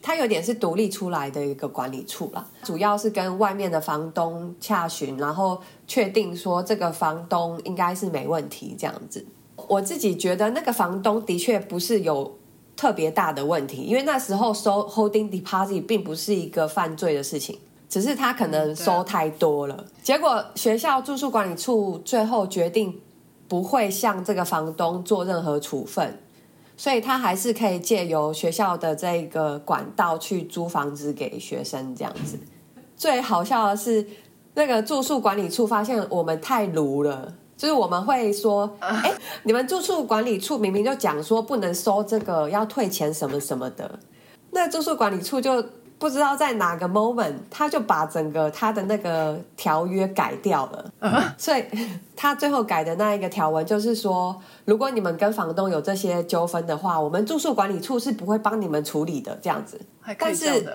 [0.00, 9.26] 它有点是独立出来的一个管理处啦，主要是跟外面的房东洽询，然后确定说这个房东应该是没问题这样子。
[9.68, 12.38] 我自己觉得那个房东的确不是有
[12.76, 17.58] 特别大的问题，因为那时候收 holding deposit 并不是一个犯罪的事情，
[17.88, 19.84] 只是他可能收太多了。
[20.02, 23.00] 结果学校住宿管理处最后决定
[23.46, 26.18] 不会向这个房东做任何处分，
[26.76, 32.38] 所以他还是可以借由学校的这个管道去租房子给学生这样子。
[32.96, 34.06] 最好笑的是，
[34.54, 37.34] 那个住宿管理处发现我们太鲁了。
[37.62, 44.00] 就是我们会说，哎、你们住宿管理处明明就讲说不能收这个，要退钱什么什么的。
[44.50, 45.64] 那住宿管理处就
[45.96, 51.32] 不知道在哪个 moment，他就把整个他的那个条约改掉了。
[51.38, 51.64] 所以
[52.16, 59.38] 他最后改的那一个条文就是说，如果你们跟房东有这些纠纷的话，我们住宿管理处是不会帮你们处理的。
[59.40, 59.80] 这样子，
[60.18, 60.66] 但是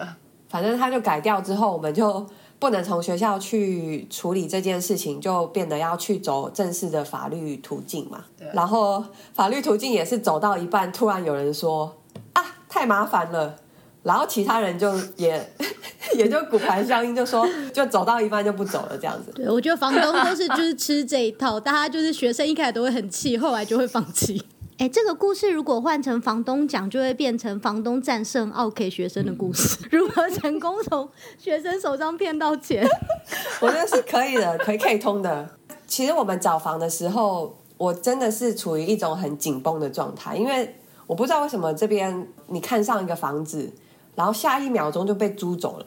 [0.47, 2.25] 反正他就改掉之后，我们就
[2.59, 8.25] 不能从学校去处理这件事情，就变得要去走正式的法律途径嘛。
[8.53, 9.03] 然后
[9.33, 11.95] 法律途径也是走到一半，突然有人说
[12.33, 13.55] 啊，太麻烦了。
[14.03, 15.53] 然后其他人就也
[16.15, 19.31] 也就骨牌效应，就说就走到一半就不走了这样子。
[19.35, 24.41] 对，我觉得房东都是就是吃这一套，大家就是学生一开始都会很气，后来就会放弃。
[24.77, 31.09] 哎，这个故事如果换成房东讲，就会变成房东战胜奥 K 学生的故事， 如何成功从
[31.39, 32.87] 学生手上骗到钱？
[33.59, 35.49] 我觉得是可以的，可以可以通的。
[35.87, 40.75] 其实我们找房的时候，我真的是处于一种很紧绷的状态，因为
[41.07, 43.73] 我不知道为什么这边你看上一个房子，
[44.13, 45.85] 然后下一秒钟就被租走了，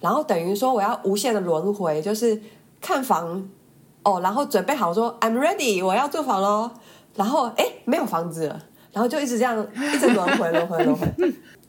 [0.00, 2.42] 然后等于说我要无限的轮回，就是
[2.80, 3.48] 看房
[4.02, 6.72] 哦，然后准备好说 I'm ready，我要住房喽，
[7.16, 8.62] 然后哎没有房子了，
[8.92, 11.06] 然后就一直这样一直轮回轮回轮回。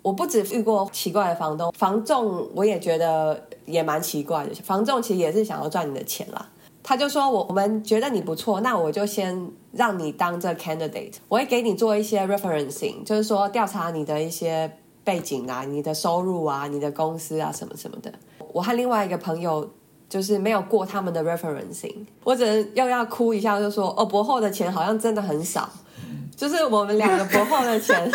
[0.01, 4.53] 我不止遇过奇怪的房东，房仲我也觉得也蛮奇怪的。
[4.63, 6.47] 房仲其实也是想要赚你的钱啦。
[6.81, 14.71] 他就说我我们觉得你不错，那我就先让你当这 candidate，我会给你做一些 referencing，就是说调查你的一些
[15.03, 18.09] 背景啊、你的收入啊、你的公司啊什么什么的。
[18.53, 19.69] 我和另外一个朋友
[20.09, 25.69] 就是没有过他们的 referencing，我只能又要哭一下，就说哦，博后的钱好像真的很少，
[26.35, 28.11] 就是我们两个博后的钱。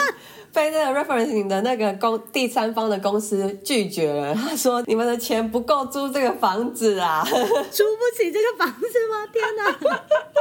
[0.54, 7.24] 被那个 referencing 的那个公第三方的公司拒绝了，他说你们的钱不够租这个房子啊。
[7.24, 9.26] 租不起这个房子吗？
[9.32, 10.00] 天哪！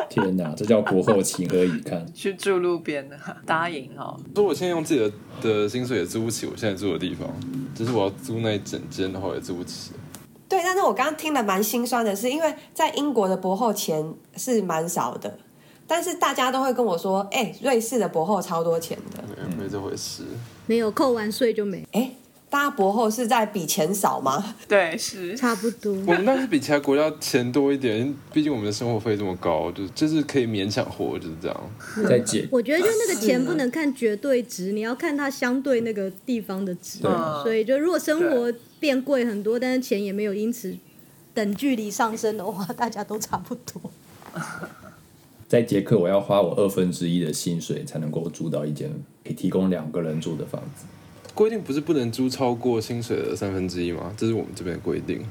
[0.10, 2.06] 天哪，这叫博后情何以堪？
[2.14, 4.20] 去住路边的答应哦。
[4.36, 7.30] 说我现在用自己的的薪水也租不起我现在住的地方，
[7.74, 9.92] 就是我要租那一整间的话也租不起。
[10.52, 15.38] 对，但是我刚刚听了蛮心酸的是，因为在英国的博后钱是蛮少的，
[15.88, 20.24] 但是大家都会跟我说，哎、瑞士的博后超多钱的，没没这回事。
[20.66, 22.12] 没有扣完税就没，哎、大
[22.60, 24.56] 家博后是在比钱少吗？
[24.68, 25.94] 对，是差不多。
[25.94, 31.72] 我们当然是比其他国家钱多一点，毕竟我们的生活费这么高，就就是可以勉强活，就是这样。
[32.08, 37.00] 再减我觉得就那个钱不能看绝对值，你要看它相对那个地方的值。
[37.00, 37.12] 对
[37.44, 40.76] 所以就如果生活变贵很多，但是钱也没有因此
[41.34, 43.92] 等距离上升的话，大家都差不多。
[45.48, 48.90] 在捷克，我要花我二分之一的薪水才能够租到一间
[49.24, 50.86] 可以提供两个人住的房子。
[51.42, 54.14] 规定不是不能租超过薪水的三分之一吗？
[54.16, 55.26] 这是我们这边的规定。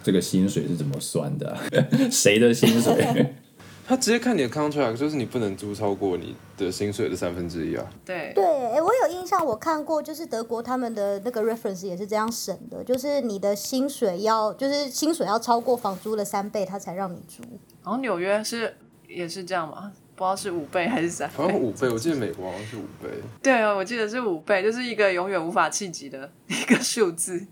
[0.00, 1.58] 这个薪水是怎么算的啊、
[2.08, 3.34] 谁的薪水？
[3.84, 7.84] 他直接看你的 contract，就是你不能租超过你的薪水的三分之一啊。
[8.04, 17.42] 对对，哎，我有印象，我看过，就是德国他们的那个 reference 也是这样审的，就是你的薪水要，就是薪水要超过房租的三倍，他才让你租。
[17.82, 18.76] 然后纽约是
[19.08, 19.90] 也是这样嘛？
[20.16, 21.34] 不知道是五倍还是三倍。
[21.36, 23.10] 好像五倍，我记得美国好像是五倍。
[23.42, 27.46] 对啊，我记得是五倍，就是一个永远无法企及的 一个数字。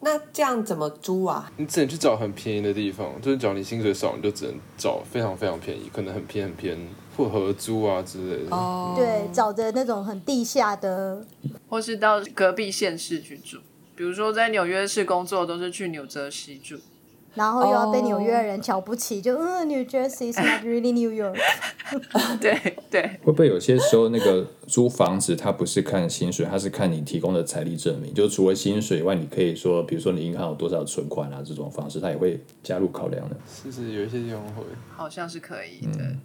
[0.00, 1.50] 那这样怎么租啊？
[1.56, 6.78] 你只能去找很便宜的地方，就是只要你薪水少，你就只能找非常非常便宜，可能很偏很偏
[7.16, 8.54] 或合租啊之类的。
[8.54, 11.26] 哦，对，找的那种很地下的，
[11.68, 13.58] 或是到隔壁县市去住，
[13.96, 16.78] 比如说在纽约市工作，都是去纽泽西住。
[17.34, 21.36] 然后又要被哦纽约人瞧不起，就嗯，New Jersey is not really New York。
[22.40, 28.14] 对对，会不会有些时候那个租房子，它不是看薪水，它是看你提供的财力证明？
[28.14, 33.36] 就除了薪水以外，你可以说，比如说你银行有多少存款啊，这种方式，它也会加入考量的。
[33.46, 36.16] 是是有一些地方会，好像是可以的。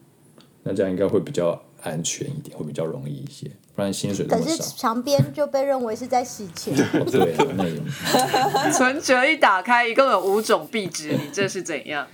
[0.63, 3.49] 那这样应该会比较安全一点，会比较容易一些。
[3.75, 6.73] 不然薪水那可是墙边就被认为是在洗钱。
[6.93, 12.05] 哦 对啊，那种存折一打开，一共有五种币值，你这是怎样？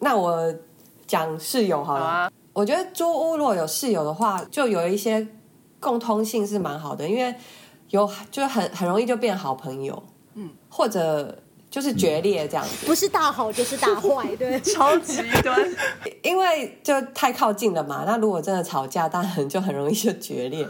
[0.00, 0.54] 那我
[1.06, 2.04] 讲室友好了。
[2.04, 5.26] 好啊，我觉得租屋如果有室友的话，就有一些
[5.78, 7.34] 共通性是蛮好的，因为
[7.90, 10.02] 有就很很容易就变好朋友，
[10.34, 11.42] 嗯，或者
[11.74, 14.60] 就是决裂这样子，不是大好就是大坏，对。
[14.62, 15.58] 超极端。
[16.22, 18.04] 因为就太靠近了嘛。
[18.06, 20.64] 那如果真的吵架，当然就很容易就决裂。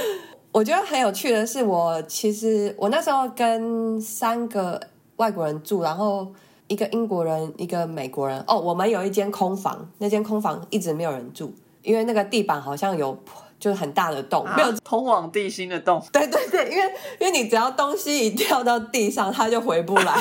[0.52, 4.80] 我觉得很有趣的是我，其实我那时候跟三个
[5.16, 6.32] 外国人住，然后
[6.68, 8.42] 一个英国人，一个美国人。
[8.48, 11.52] 哦，我们有一间空房，那间空房一直没有人住，
[11.82, 13.12] 因为那个地板好像有
[13.58, 20.14] 就是很大的洞，没有啊通往地心的洞，对 对对，因为因为你只要东西一掉到地上，它就回不来。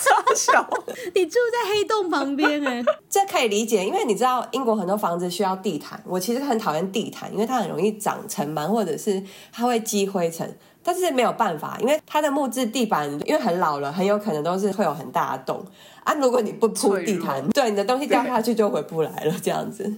[0.00, 0.68] 超小。
[1.14, 9.22] 你住在黑洞旁边哎、 这可以理解，因为你知道英国很多房子需要地毯，我其实很讨厌地毯，因为它很容易长尘螨，或者是
[9.52, 10.56] 它会积灰尘。
[10.80, 15.62] 但是没有办法，因为它的木质地板因为很老了，很有可能都是会有很大的洞
[16.02, 16.14] 啊。
[16.14, 19.92] 如果你不铺地毯，对你的东西掉下去就回不来了，这样子。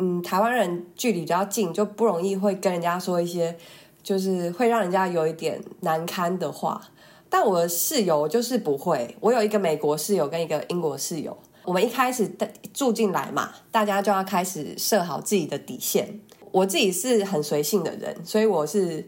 [0.00, 3.54] 嗯，台湾人距离比较近，就不容易会跟人家说一些
[4.02, 6.80] 就是会让人家有一点难堪的话。
[7.28, 12.28] 但我的室友就是不会，我有一个美国室友跟一个英国室友，我们一开始
[12.72, 16.18] 住进来嘛，大家就要开始设好自己的底线。
[16.50, 19.06] 我自己是很随性的人，所以我是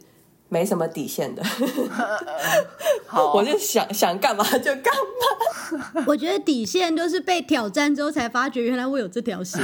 [0.49, 1.43] 没什么底线的，
[3.07, 6.03] 好，我就想想干嘛就干嘛。
[6.07, 9.59] 我觉得底线都是被挑战之后才发觉，原来我有这条线。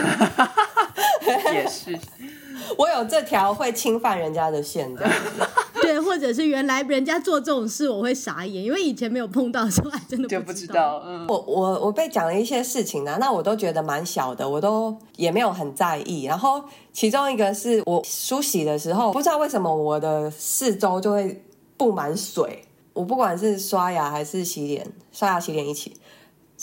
[1.54, 1.98] 也是。
[2.76, 5.08] 我有这条会侵犯人家的线的，
[5.80, 16.24] 对，或者是原来人家做这种事，我会傻眼，因为以前没有碰到的时候，还真的就不知不知道，嗯，我我我被讲了一些事情呢、那我都觉得蛮小的，我都也没有很在意。
[16.24, 16.62] 然后
[16.92, 21.44] 其中一个是我梳洗的时候，不知道为什么我的四周就会
[21.76, 25.96] 布满水，我不管是刷牙还是洗脸，刷牙洗脸一起，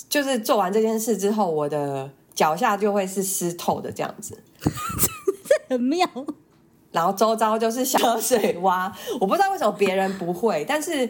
[0.10, 4.38] 就是做完这件事之后，我的脚下就会是湿透的这样子。
[5.70, 6.08] 很妙。
[6.92, 11.10] 然后周遭就是小水洼，我不知道为什么别人不会，但是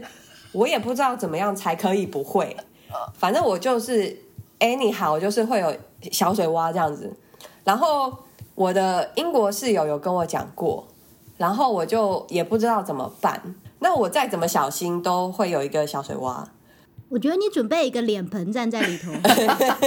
[0.51, 2.55] 我也不知道怎么样才可以不会。
[3.13, 4.17] 反正我就是
[4.59, 5.75] anyhow，就是会有
[6.11, 7.13] 小水洼这样子。
[7.63, 8.11] 然后
[8.55, 10.87] 我的英国室友有跟我讲过，
[11.37, 13.39] 然后我就也不知道怎么办。
[13.77, 16.43] 那我再怎么小心，都会有一个小水洼。
[17.15, 19.09] 我觉得你准备一个脸盆站在里头，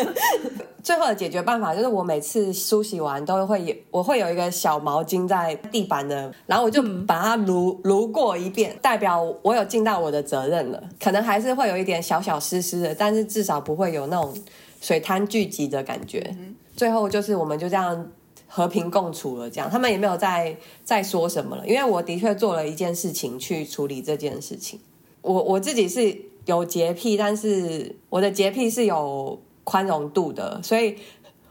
[0.83, 10.83] 最后的解决办法就是，我每次梳洗完都会有，我会有一个小毛巾在地板的，然后我就把它撸撸过一遍，代表我有尽到我的责任了。
[10.99, 14.35] 可能还是会有一点小小湿湿的，但是至少不会有那种
[14.81, 16.35] 水滩聚集的感觉。
[16.74, 18.11] 最后就是我们就这样
[18.47, 24.81] 和平共处了，这样他们也没有再再说什么了，因为我的确做了一件事情去处理这件事情。
[25.20, 26.16] 我我自己是
[26.49, 30.96] 有洁癖，但是我的洁癖是有宽容度的，所以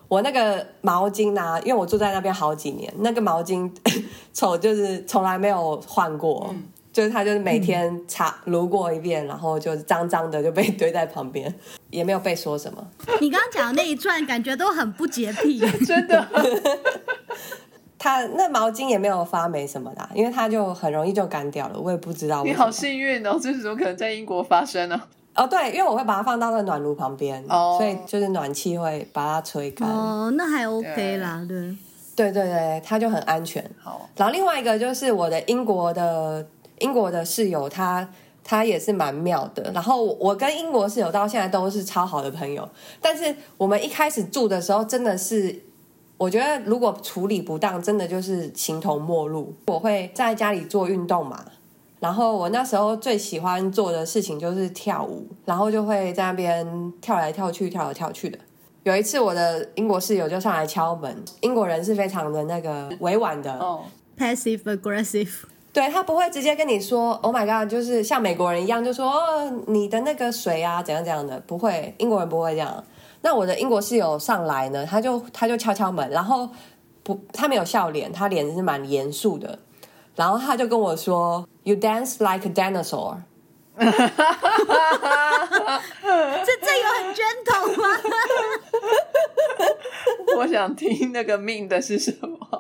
[0.08, 3.72] 我那个毛巾啊，因为我住在那边好几年，那个毛巾
[4.34, 6.52] 丑就是从来没有换过，
[6.92, 11.54] 就是它就是每天擦撸过一遍，然后就脏脏的就被堆在旁边，
[11.92, 12.84] 也没有被说什么。
[13.22, 15.60] 你刚刚讲的那一串，感觉都很不洁癖。
[15.86, 16.28] 真的，
[18.00, 22.70] 它那毛巾也没有发霉什么的啊、因为它就很容易就干掉了，我也不知道你好。
[22.70, 25.02] 幸运哦，这是怎么可能在英国发生呢？
[25.36, 29.90] 哦，对，因为我会把它放到那个暖炉旁边，哦所以就是暖气会把它吹干。
[29.90, 31.76] 哦，那还 OK 啦，对。
[32.16, 33.64] 对对对，它就很安全。
[33.80, 36.48] 好，然后另外一个就是我的英国的
[36.80, 38.08] 英国的室友，他
[38.44, 39.72] 他也是蛮妙的。
[39.72, 42.68] 然后我跟英国室友到现在都是超好的朋友，
[43.00, 45.64] 但是我们一开始住的时候真的是。
[46.18, 49.54] 我觉得如果处理不当，真的就是形同陌路。
[49.68, 51.46] 我会在家里做运动嘛，
[52.00, 58.40] 然后我那时候最喜欢做的事情就是跳舞，然后就会在那边跳来跳去，跳来跳去的。
[58.84, 63.82] 有一次，我的英国室友就上来敲门，英国人是非常的那个委婉的，哦
[64.18, 65.30] ，passive aggressive，
[65.74, 72.84] 对他不会直接跟你说 “Oh my God”，就是像美国人一样，就说哦你的那个水啊怎样怎样的，不会，英国人不会这样。
[73.22, 76.48] 那我的英国室友上来呢，他就他就敲敲门，然后
[77.04, 79.60] 不，他没有笑脸，他脸是蛮严肃的，
[80.16, 83.18] 然后他就跟我说 “You dance like a dinosaur”。
[83.78, 83.86] 这
[86.62, 87.84] 这有很 gentle 吗？
[90.38, 92.36] 我想听那个命的是什么？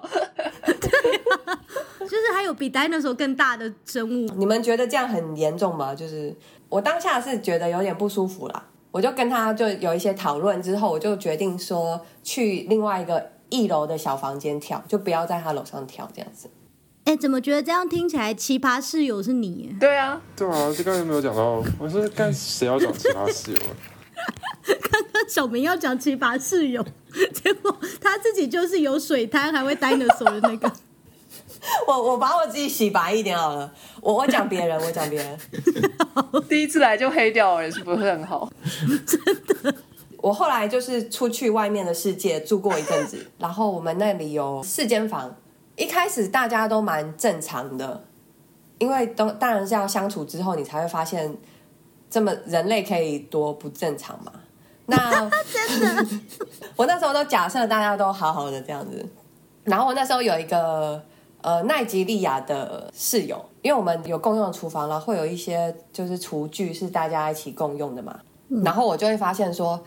[2.00, 5.96] 就是还有比 dinosaur 更大的生物，你们觉得这样很严重吗？
[5.96, 6.36] 就是
[6.70, 8.64] 我当下是觉得有点不舒服啦，
[8.98, 16.50] 我就跟他就有一些讨论之后，我就决定说去另外一个一楼的小房间跳，就不要在他楼上跳这样子。
[17.04, 19.76] 哎，怎么觉得这样听起来奇葩室友是你耶？
[19.80, 23.78] 对啊，对啊，这刚才没有讲到，我说干谁要讲奇葩室友啊？
[25.14, 26.84] 那小明要讲奇葩室友，
[27.32, 30.72] 结果他自己就是有水滩还会 dinosaur 的那个。
[31.88, 35.40] 我我把我自己洗白一点好了，我我讲别人，我讲别人。
[36.48, 38.50] 第一次来就黑掉了，也是不是很好？
[39.06, 39.20] 真
[39.64, 39.76] 的
[40.18, 45.34] 我后来就是出去外面的世界住过一阵子，然后我们那里有四间房，
[45.76, 48.04] 一开始大家都蛮正常的，
[48.80, 51.36] 因为都当然是要相处之后，你才会发现
[52.10, 54.32] 这么人类可以多不正常嘛。
[54.88, 56.06] 那真的，
[56.76, 59.06] 我那时候都假设大家都好好的这样子，
[59.66, 61.02] 然后我那时候有一个
[61.42, 68.20] 呃奈及利亚的室友，因为我们有共用的厨房，然后会有一些就是厨具是大家一起共用的嘛，
[68.64, 69.80] 然后我就会发现说，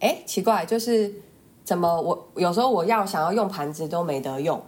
[0.00, 1.12] 哎，奇怪，就是
[1.64, 4.60] 怎么我有时候我要想要用盘子都没得用，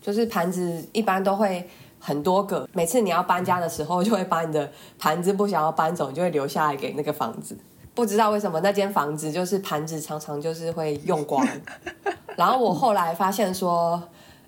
[0.00, 1.68] 就是盘子一般都会
[1.98, 7.56] 很多个，每次你要搬家的时候，就会把你的盘子不想要搬走，你就会留下来给那个房子。
[7.94, 11.46] 不知道为什么那间房子就是盘子常常就是会用光，
[12.36, 14.02] 然后我后来发现说，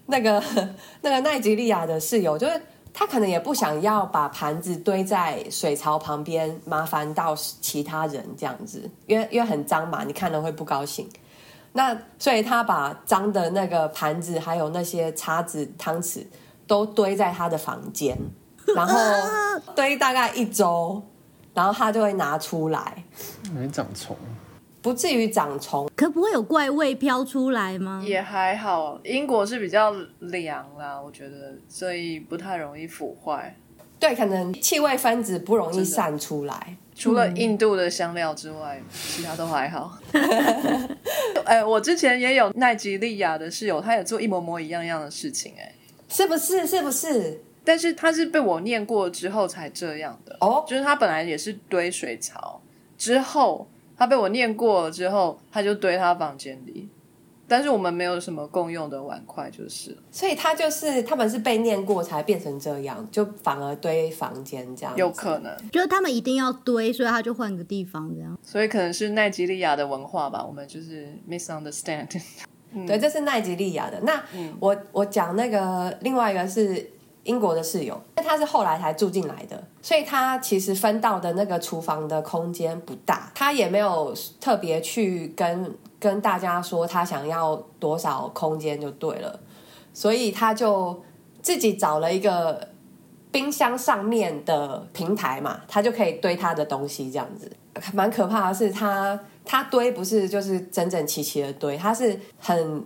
[0.06, 0.42] 那个
[1.02, 2.60] 那个奈吉利亚的室友就是
[2.92, 11.08] 他可能也不想要把盘子堆在水槽旁边，麻烦到其他人这样子，因为因为很脏嘛，你看了会不高兴。
[11.72, 16.24] 那所以他把脏的那个盘子还有那些叉子、汤匙
[16.68, 18.16] 都堆在他的房间，
[18.76, 18.96] 然后
[19.74, 21.02] 堆大概一周，
[21.52, 23.02] 然后他就会拿出来，
[23.52, 24.16] 没长虫，
[24.84, 25.90] 不至于长虫。
[25.96, 28.04] 可不会有怪味飘出来吗？
[28.06, 33.56] 也还好，英国是比较凉啦，我觉得，所以不太容易腐坏。
[33.98, 36.76] 对，可能气味分子不容易散出来。
[36.94, 39.98] 除了印度的香料之外，其他都还好。
[41.46, 45.74] 哎、我之前也有奈及利亚的室友，他也做一模模一样样的事情、哎，
[46.10, 46.66] 是不是？
[46.66, 47.40] 是不是？
[47.64, 50.36] 但是他是被我念过之后才这样的。
[50.42, 52.60] 哦，就是他本来也是堆水槽，
[52.98, 53.66] 之后
[53.96, 56.88] 他被我念过了之后，他就堆他房间里。
[57.46, 64.96] 但是我们没有什么共用的碗筷，就是所以他就是他们是被念过才变成这样，就反而堆房间这样。
[64.96, 68.38] 有可能，就是他们一定要堆，所以他就换个地方这样。
[68.42, 72.08] 所以可能是奈及利亚的文化吧，我们就是 misunderstand。
[72.88, 74.00] 对，这是奈及利亚的。
[74.00, 74.20] 那
[74.58, 76.90] 我我讲那个另外一个是
[77.24, 89.40] 英国的室友，因为他是后来才住进来的，所以他其实分到的那个厨房的空间不大，他也没有特别去跟跟大家说他想要多少空间就对了，
[89.92, 91.02] 所以他就
[91.42, 92.68] 自己找了一个
[93.30, 97.50] 冰箱上面的平台嘛，他就可以堆他的东西这样子。
[97.92, 99.18] 蛮可怕的是他。
[99.44, 102.84] 他堆不是就是整整齐齐的堆，它是很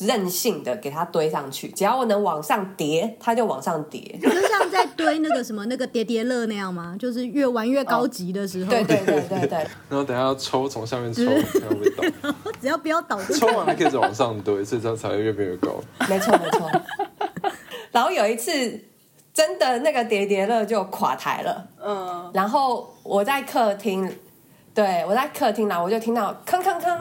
[0.00, 4.18] 任性的给它堆上去，只要我能往上叠，它就往上叠。
[4.20, 6.96] 就像在堆那个什么那个叠叠乐那样吗？
[6.98, 11.90] 就是越玩越高级的时候，对对对对对， 然后等下要抽，从下面抽，看会不会
[12.20, 12.34] 倒。
[12.60, 15.80] 只要不要倒抽完还可以再往上堆，所以这样才会越变越高。
[16.08, 16.70] 没错没错。
[17.92, 18.80] 然后有一次，
[19.34, 24.10] 真的那个叠叠乐就垮台了，嗯，然后我在客厅，
[24.74, 26.96] 对我在客厅呢，我就听到吭吭吭，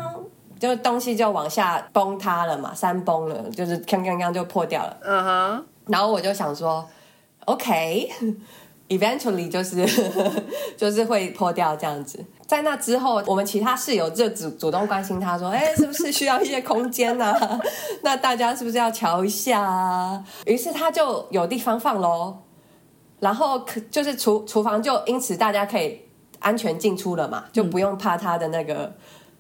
[0.60, 4.98] 就东西就往下崩塌了嘛，山崩了，就是吭吭吭就破掉了。
[5.04, 6.86] 嗯哼，然后我就想说
[7.46, 9.88] ，OK，eventually、就是
[10.76, 12.24] 就是会破掉这样子。
[12.46, 17.62] 在那之后，我们其他室友就主主动关心他说：“哎，是不是需要一些空间啊？
[18.04, 22.40] 那大家是不是要瞧一下啊？”于是他就有地方放喽。
[23.22, 26.02] 然后可就是厨厨房就因此大家可以
[26.42, 28.94] 安全进出了嘛，就不用怕他的那个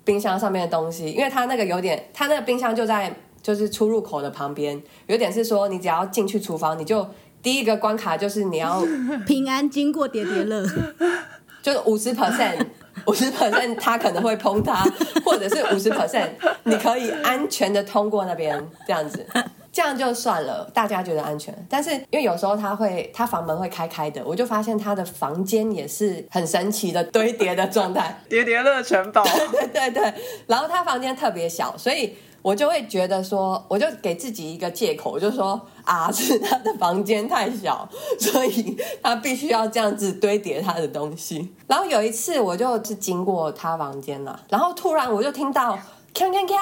[0.05, 7.05] 冰箱上面的东西，因为他那个有点，他那个冰箱就在就是出入口的旁边，有点是说你只要进去厨房，你就
[7.43, 8.81] 第一个关卡就是你要
[9.27, 10.65] 平安经过叠叠乐，
[11.61, 12.65] 就是五十 percent。
[13.07, 14.83] 五十 percent 他可能会碰它，
[15.23, 16.27] 或者是五十 percent
[16.65, 19.25] 你可以安全的通过那边这样子，
[19.71, 21.55] 这样就算了，大家觉得安全。
[21.69, 30.13] 但是因为有时候他会，他房门会开开的，我就发现他的房间也是很神奇的堆叠的状态， 叠叠乐城堡， 对对对。
[30.47, 37.87] 然后他房间特别小，所以我就会觉得说，我就给自己一个借口，我就说啊，是他的房间太小，
[38.19, 41.53] 所以他必须要这样子堆叠他的东西。
[41.67, 45.79] 然后有一次，我就是经过他房间了，然后突然我就听到
[46.13, 46.57] 锵锵锵，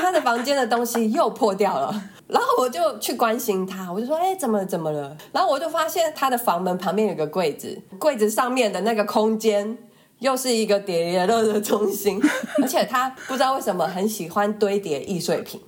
[0.00, 2.02] 他的房间的东西又破掉了。
[2.26, 9.76] 然后我就去关心他，我就说：“哎，怎么怎么了？”然后我就发现他的房门旁边有个柜子，柜子上面的那个空间
[10.20, 12.20] 又是一个叠叠乐的中心，
[12.62, 15.60] 而且他不知道为什么很喜欢堆叠易碎品，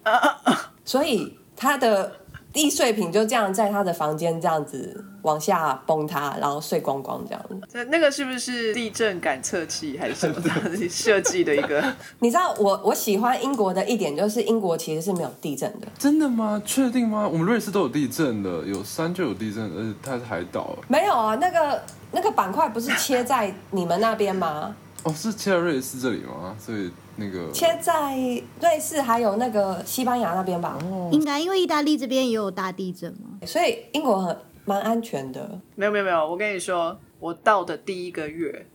[0.84, 2.12] 所以他的
[2.56, 7.60] 易碎品就这样在他的房间这样子往下崩塌，然后碎光光这样子。
[7.72, 11.84] 那那个是不是地震感测器还是什么的设计的一个？
[12.20, 16.60] 你知道我我喜欢英国的一点就是英国其实是没有地震的，真的吗？
[16.64, 17.28] 确定吗？
[17.30, 20.76] 我们瑞士都有地震的，有山就有地震，而且它是海岛。
[20.88, 21.82] 没有啊，那个
[22.12, 24.74] 那个板块不是切在你们那边吗？
[25.06, 26.56] 哦，是切在瑞士这里吗？
[26.58, 28.16] 所以那个切在
[28.60, 30.76] 瑞士还有那个西班牙那边吧，
[31.12, 33.38] 应该因为意大利这边也有大地震嘛。
[33.46, 35.60] 所以英国很蛮安全的。
[35.76, 38.66] 没有没有没有，我跟你说，我到的第一个月，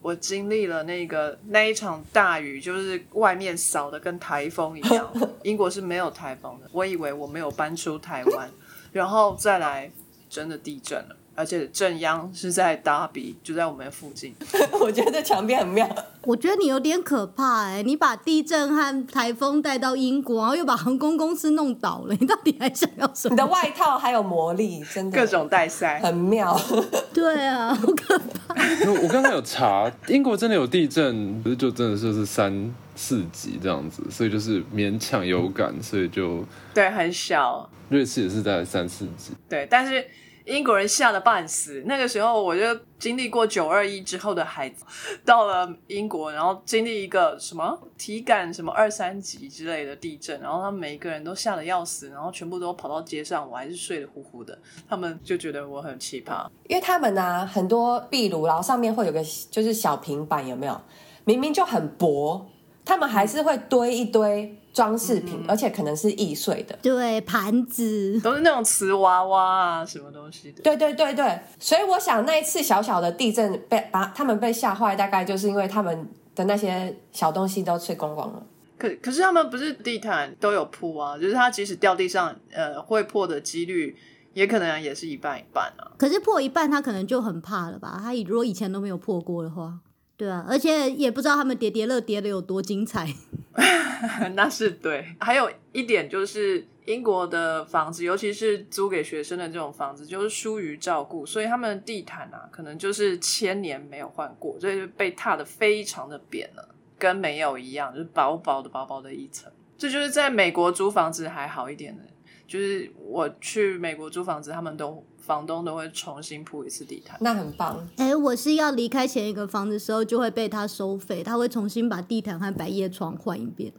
[0.00, 5.12] 我经历了那个那一场大雨，就是外面扫的跟台风一样。
[5.42, 8.48] 英国是没有台风的，我以为我没有搬出台湾，
[8.92, 9.90] 然后再来
[10.28, 11.16] 真的地震了。
[11.34, 14.34] 而且正央是在达比，就在我们附近。
[14.80, 15.88] 我觉得墙壁很妙。
[16.22, 23.46] 我觉得你有点可怕哎、你把地震和台风带到英国，然后又把航空公司弄倒了，你到底还想要什么你的？
[23.46, 26.58] 外套还有魔力，真的各种带塞，很妙。
[27.14, 28.54] 对啊，好可怕。
[28.84, 39.32] 因为我刚才有查，英国真的有地震，不是就真的就是三四级这样子，所以就是勉强有感，所以就对，很小，瑞士也是在三四级。
[39.48, 40.04] 对，但是
[40.44, 41.82] 英国人吓得半死。
[41.86, 42.62] 那个时候我就
[42.98, 44.84] 经历过九二一之后的孩子，
[45.24, 54.58] 到了英国，然后经历一个什么体感什么二三级之类的地震，然后他们每一个人都吓得要死，然后全部都跑到街上，我还是睡得呼呼的。
[54.88, 60.80] 他们就觉得我很奇葩，因为他们呢、很多壁炉，然后上面会有个就是小平板，有没有？
[61.24, 62.44] 明明就很薄，
[62.90, 66.76] 他们还是会堆一堆装饰品，而且可能是易碎的。
[66.82, 70.60] 对，盘子，都是那种瓷娃娃啊，什么东西的。
[70.60, 78.42] 对对对对，所以我想那一次小小的地震被把他们被吓坏，大概就是因为他们的那些小东西都碎光光了。
[78.76, 83.96] 可可是他们不是地毯都有铺啊，就是它即使掉地上，呃，会破的几率
[84.34, 85.94] 也可能也是一半一半啊。
[85.96, 88.00] 可是破一半他可能就很怕了吧？
[88.02, 89.78] 他如果以前都没有破过的话，
[90.20, 93.08] 对啊，而且也不知道他们叠叠乐叠的有多精彩。
[94.36, 95.16] 那是对。
[95.18, 106.68] 还有一点就是，英国的房子，尤其是租给学生的这种房子，就是疏于照顾，所以他们的地毯啊，可能就是千年没有换过，所以就被踏的非常的扁了，
[106.98, 109.50] 跟没有一样，就是薄薄的、薄薄的一层。
[109.78, 112.02] 这就是在美国租房子还好一点的，
[112.46, 117.16] 就是我去美国租房子，他们都房东都会重新铺一次地毯。
[117.20, 123.72] 那很棒，哎、我是要离开前一个房子的时候，就会被他收费，他会重新把地毯和百叶窗换一遍，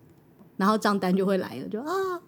[0.56, 2.22] 然后账单就会来了，就啊，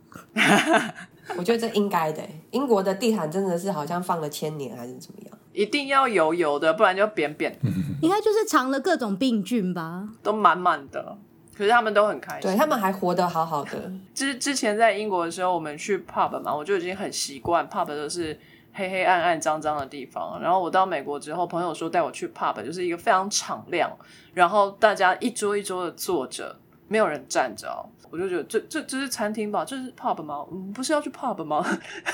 [1.39, 2.21] 我觉得这应该的。
[2.51, 5.37] 英国的地毯真的是好像放了千年还是怎么样？
[5.53, 7.57] 一定要油油的，不然就扁扁，
[8.01, 10.09] 应该就是藏了各种病菌吧。
[10.21, 11.17] 都满满的。
[11.55, 12.49] 可是他们都很开心。
[12.49, 13.93] 对他们还活得好好的。
[14.13, 18.37] 之之前在英国的时候，我们去 pub 嘛，我就已经很习惯 pub 都是
[18.73, 20.39] 黑黑暗暗脏脏的地方。
[20.41, 23.89] 然后我到美国之后，朋友说带我去 pub，就是一个非常敞亮，
[24.33, 26.55] 然后大家一桌一桌的坐着，
[26.87, 27.85] 没有人站着哦。
[28.09, 29.65] 我就觉得这这这是餐厅吧？
[29.65, 30.45] 这是 pub 吗？
[30.51, 31.65] 嗯，不是要去 pub 吗？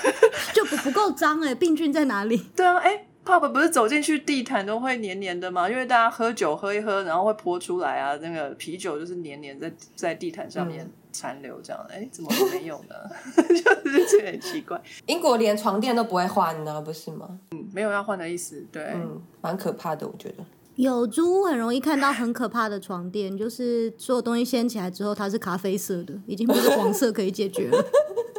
[0.53, 2.37] 就不不够脏哎，病菌在哪里？
[2.55, 5.69] 对啊，哎，pub 不是走进去地毯都会黏黏的吗？
[5.69, 11.85] 因为大家喝酒喝一喝，然后会泼出来啊，那个啤酒就是黏黏在在地毯上面残留这样。
[11.89, 12.95] 哎、怎么会没有呢？
[13.83, 17.39] 就是这很奇怪，英国连床垫都不会换呢，不是吗？
[17.51, 18.65] 嗯，没有要换的意思。
[18.71, 20.43] 对，嗯，蛮可怕的，我觉得。
[20.75, 27.85] 有租屋很容易看到很可怕的床垫，就是所有东西掀起来之后，它是咖啡色的，已经不是黄色可以解决了。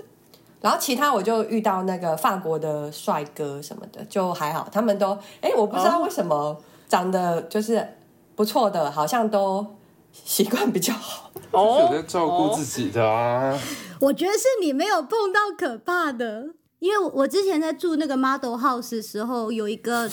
[0.62, 6.58] 然后其他我就遇到那个法国的帅哥什么的，就还好，他们都哎，我不知道为什么
[6.88, 7.86] 长得就是
[8.34, 9.66] 不错的，好像都
[10.12, 11.30] 习惯比较好。
[11.52, 13.58] 有在照顾自己的啊。
[14.00, 20.08] 我觉得是你没有碰到可怕的，因为我我之前在住那个 model house 的时候，有一个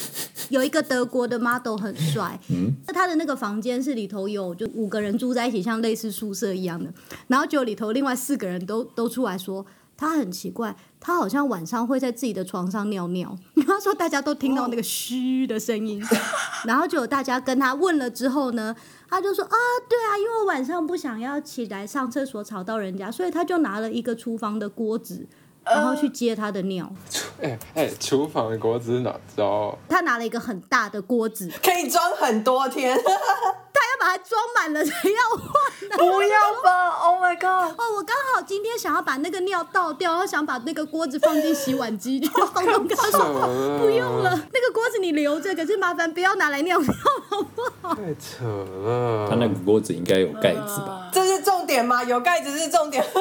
[0.50, 6.92] 有一个德国的 model 很帅，嗯，他的那个房间是里头有就五个人住在一起，像类似宿舍一样的，
[7.28, 9.66] 然后就里头另外四个人都都出来说。
[10.00, 13.36] 他很奇怪，他好像晚上会在自己的床上尿尿。
[13.66, 16.00] 他说大家都听到那个嘘的声音，
[16.66, 18.76] 然后就有大家跟他问了之后呢，
[19.10, 19.56] 他就说啊，
[19.90, 25.26] 对啊，因为我晚上不想要起来上厕所吵到人家，所以他就拿了一个厨房的锅子，
[25.64, 26.92] 然后去接他的尿。
[27.42, 29.78] 哎 哎，厨房的锅子是哪招？
[29.88, 32.98] 他拿了一个很大的锅子，可以装很多天。
[33.78, 37.74] 他要把它装满了才 要换，不要吧！Oh my god！
[37.80, 46.94] 哦，我刚好今天想要把那个尿倒掉，然后想把那个锅子放进洗碗机，就放到 刚说不用了，那个锅子你留着，可是麻烦不要拿来尿尿，
[47.30, 47.96] 好不好？
[47.96, 49.28] 太扯了！
[49.30, 51.10] 他那个锅子应该有盖子吧？
[51.14, 52.04] 这是重点吗？
[52.04, 53.04] 有盖子是重点。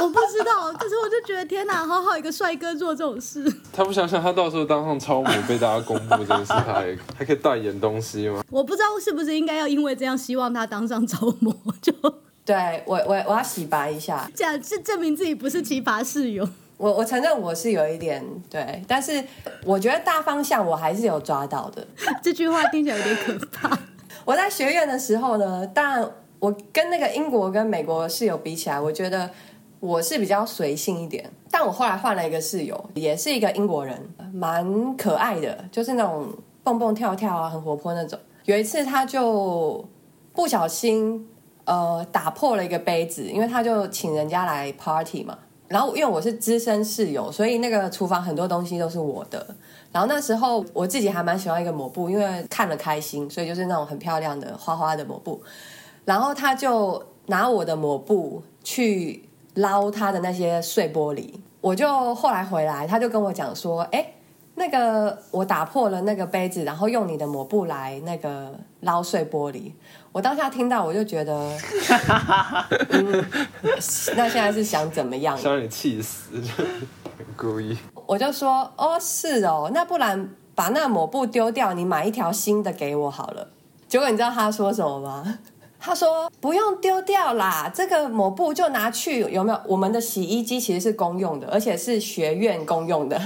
[0.00, 3.44] 我不知道，可是我就觉得天哪，好好一个帅哥做这种事。
[3.72, 8.42] 他不想想，他到时候当上超模被大家公布这件事，他还还可以代言东西吗？
[8.50, 11.92] 我不知道是不是应该要因为这样希望他当上超模， 就
[12.44, 16.48] 对我我我要洗白一下，这样是证明自己不是奇葩室友。
[16.76, 19.22] 我我承认我是有一点对，但是
[19.64, 21.86] 我觉得大方向我还是有抓到的。
[22.22, 23.78] 这句话听起来有点可怕。
[24.24, 29.30] 我在学院的时候呢，当然我跟那个英国跟美国室友比起来，我觉得。
[29.80, 33.96] 我是比较随性一点，但我后来换了一个室友，也是一个英国人，
[34.34, 36.26] 蛮可爱的，就是那种
[36.64, 38.18] 蹦蹦跳跳啊，很活泼那种。
[38.48, 39.86] 有一次他就
[40.32, 41.28] 不小心
[41.66, 45.36] 呃打破了一个杯子，因为他就请人家来 party 嘛。
[45.68, 49.54] 然后因为我是资深室友，所以那个厨房很多东西都是我的。
[49.92, 55.42] 然后那时候我自己还蛮喜欢一个抹布，因为看了开心，所以就是那种很漂亮的花花的抹布。
[56.06, 59.24] 然后他就拿我的抹布去。
[59.54, 64.12] 捞他的那些碎玻璃，我就后来回来，他就跟我讲说：“哎，
[64.58, 69.72] 那个我打破了那个杯子，然后用你的抹布来那个捞碎玻璃。”
[70.12, 71.56] 我当下听到，我就觉得，
[72.90, 73.24] 嗯，
[74.16, 75.36] 那现在是想怎么样？
[75.38, 76.30] 想你气死，
[77.36, 77.76] 故意。
[78.06, 83.48] 我就说：“哦，是哦，那不然把那抹布丢掉，你买一条新的给我好了。”
[83.86, 85.38] 结果你知道他说什么吗？
[85.78, 89.60] 他说：“不用丢掉啦，这个抹布就拿去有没有？
[89.66, 93.20] 我们的洗衣机其实是公用的，而且是学院公用的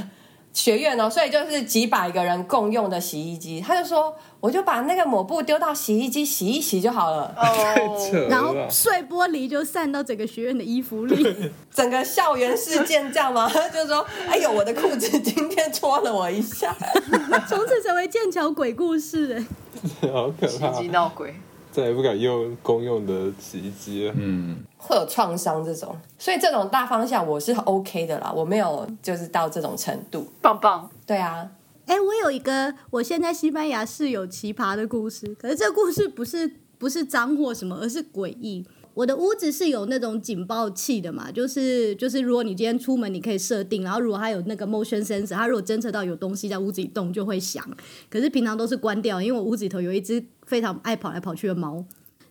[0.53, 13.51] 学院哦，所以就是几百个人共用的洗衣机。”他就说：“我就把那个抹布丢到洗衣机洗一洗就好了。”哦，然后碎玻璃就散到整个学院的衣服里，整个校园事件这样吗？
[13.73, 16.77] 就是说：“哎呦，我的裤子今天戳了我一下。”
[17.49, 19.45] 从此成为剑桥鬼故事，
[20.03, 21.35] 哎， 好可怕，奇迹闹鬼。
[21.73, 24.15] 再也不敢用公用的洗衣机了。
[24.17, 30.31] 嗯，会有创伤这种，所以这种大方向我是 OK 的啦，我没有就是到这种程度。
[30.41, 31.51] 棒棒，对啊，
[31.87, 38.65] 哎，我有一个我现在西班牙室友奇葩的故事，可是这故事不是不是脏或什么，而是诡异。
[38.95, 47.67] 我的屋子是有那种警报器的嘛，就是就是，如果你今天出门，你可以设定，然后如果它有那个 motion sensor，它如果侦测到有东西在屋子里动，就会响。
[48.11, 51.85] 可是平常都是关掉，因为我屋子里头有一只非常爱跑来跑去的猫。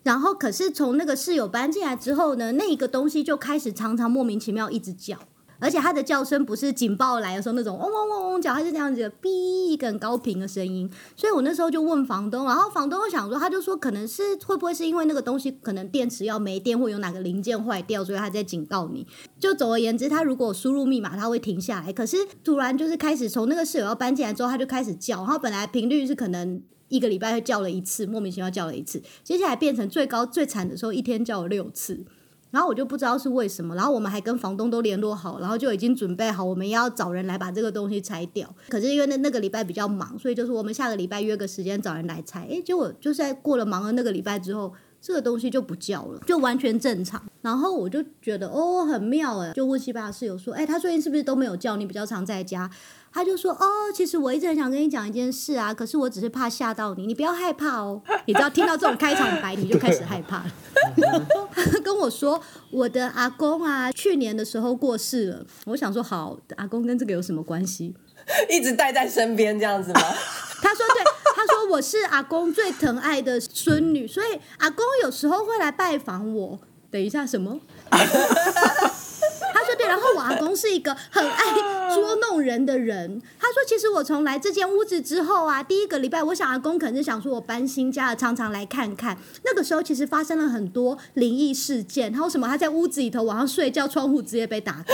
[0.03, 5.17] 然后可是从那个室友搬进来之后呢，那一个东西就开始常常莫名其妙一直叫。
[5.59, 10.89] 而且它的叫声不是警报来的时候那种嗡嗡嗡嗡叫，它是这样子的，哔一个很高频的声音。
[11.15, 19.05] 所以我那时候就问房东，然后房东想说，他就说可能是会不会是因为那个东西可能电池要没电，或有哪个零件坏掉，所以他在警告你。
[19.39, 21.93] 就总而言之，他如果输入密码，他会停下来。
[21.93, 32.05] 可是突然就是开始从那个室友要搬进来之后，他就开始叫，然后本来频率是可能一个礼拜会叫了一次，莫名其妙叫了一次，接下来变成最高最惨的时候，一天叫了六次。
[32.51, 38.53] 然后我就不知道是为什么，然后我们还跟房东都联络好，然后就已经准备好，我们要找人来把这个东西拆掉。
[38.69, 42.45] 可是因为那那个礼拜比较忙，所以就是我们下个礼拜约个时间找人来拆。
[42.49, 47.23] 诶，结果就是在过了忙的那个礼拜之后，这个东西就不叫了，就完全正常。
[47.41, 51.85] 然后我就觉得哦，很妙诶，就问西班牙室友说，哎，他最近是不是都没有叫你？
[51.85, 52.69] 比较常在家。
[53.13, 58.01] 他就说：“哦，其实我一直很想跟你讲一件事啊，可是我只是怕吓到你，你不要害怕哦。
[58.25, 60.51] 你知道，听到这种开场白，你就开始害怕了。
[61.53, 65.45] 他 跟我说，我的阿公啊，去年的时候过世了。
[65.65, 67.93] 我想说，好，阿公跟这个有什么关系？
[68.49, 70.01] 一直带在身边这样子吗？
[70.61, 71.03] 他说对，
[71.35, 76.59] 他说我是阿公最疼爱的孙女，所以阿公有时候会来拜访我。
[76.89, 77.59] 等一下，什么？”
[79.53, 83.21] 他说：“对，然后我阿公是一个很爱捉弄人的人。
[83.39, 89.17] 他说，其实我从来这间屋子之后啊，第一个礼拜，我想阿公可能是想说我搬新家了，常常来看看。
[89.43, 94.93] 那个时候其实发生了很多灵异事件，还有什么他在屋子里头晚上睡觉，窗户直接被打开，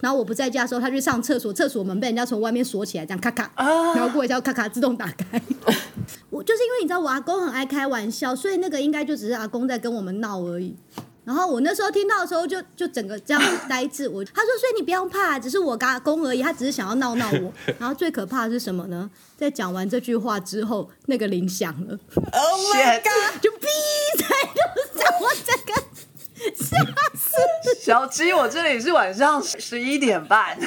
[0.00, 3.50] 然后我不在家的时候，他去上厕所，厕所门被人家从外面锁起来，这样咔咔，
[3.94, 5.40] 然后过一下咔咔自动打开。
[6.30, 10.76] 我就是因为你知道我阿公很爱开玩笑，所以那个应该就只是阿公在跟我们闹而已。
[11.24, 14.08] 然后我那时候听到的时候就，就整个这样呆滞。
[14.08, 17.52] 我 他说，所以你不用怕，只是我嘎公而已，他只是想要闹闹我。
[17.80, 19.10] 然后最可怕的是什么呢？
[19.36, 23.42] 在讲完这句话之后，那个铃响了，Oh my god！
[23.42, 23.66] 就哔
[24.18, 25.82] 在路上，我整个
[26.34, 26.76] 吓
[27.14, 27.80] 死。
[27.80, 30.56] 小鸡，我这里是晚上十一点半。
[30.58, 30.64] 我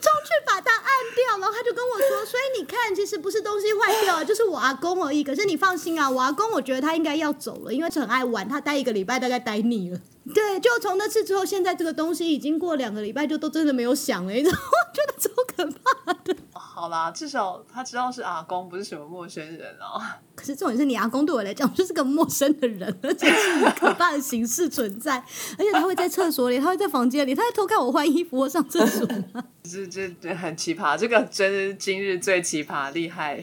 [0.00, 0.84] 冲去把它按
[1.14, 5.22] 掉，然后他就跟我说：“所以你看，其实不是东西坏掉，就是我阿公而已。
[5.22, 9.98] 可是你放心啊，我阿公我觉得他应该要走了，因为很爱玩，他待一个礼拜大概待腻了。
[10.34, 15.64] 对，就从那次之后，现在这个东西已经过两个礼拜，就都真的没有响了，你知道我觉得超可
[16.04, 16.36] 怕的。
[16.76, 19.98] 好啦，至少他知道是阿公，不是什么陌生人哦。
[20.34, 25.16] 可是重点是你阿公对我来讲就是个陌生的人，而且是以可怕的形式存在，
[25.58, 29.08] 而且他会在厕所里，他会在房间里，他在偷看我换衣服或上厕所。
[29.62, 33.42] 这这这很奇葩，这个真是今日最奇葩，厉害，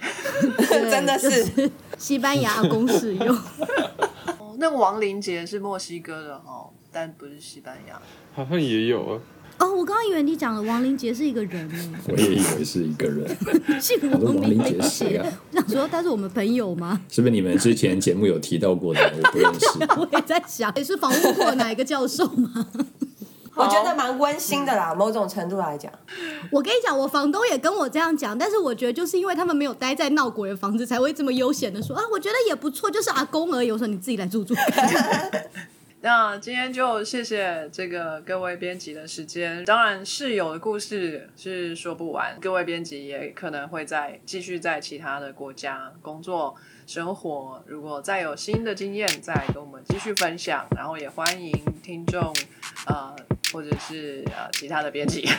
[0.70, 3.36] 真的是西班牙阿公使用。
[4.38, 8.00] 哦，那个亡灵节是墨西哥的哈，但不是西班牙，
[8.36, 9.20] 好像也有啊。
[9.60, 13.38] 哦，我刚刚以为你讲的王林杰是一个人呢，我也以为是一个人。
[13.80, 15.26] 姓王名亡灵节的谁啊？
[15.52, 17.00] 我想说他是我们朋友吗？
[17.10, 19.14] 是不是你们之前节目有提到过的？
[19.18, 19.68] 我不认识。
[20.00, 22.68] 我也在想，你是访问过哪一个教授吗？
[23.56, 25.92] 我觉得蛮温馨的啦，某种程度来讲。
[26.52, 33.72] 我跟你讲，我房东也跟我这样讲，但是我觉得就是因为他们没有待在闹鬼的房子，才会这么悠闲的说啊，我觉得也不错，就是阿公而已。
[33.72, 35.32] 我说你自己来住住看。
[36.04, 39.64] 那今天就谢谢这个各位编辑的时间。
[39.64, 46.54] 当然，室友的故事是说不完，各位编辑也可能会在继续在其他的国家工作
[46.86, 47.64] 生活。
[47.66, 50.68] 如果再有新的经验，再跟我们继续分享。
[50.76, 52.22] 然后也欢迎听众
[52.86, 53.16] 呃，
[53.54, 55.30] 或者是呃其他的编辑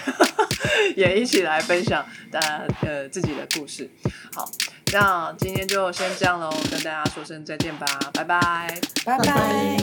[0.97, 3.91] 也一起来分享大家呃自己的故事。
[4.33, 4.49] 好，
[4.93, 8.81] 那今天就先这样喽，跟大家说声再见吧，拜拜。
[9.05, 9.77] 拜拜。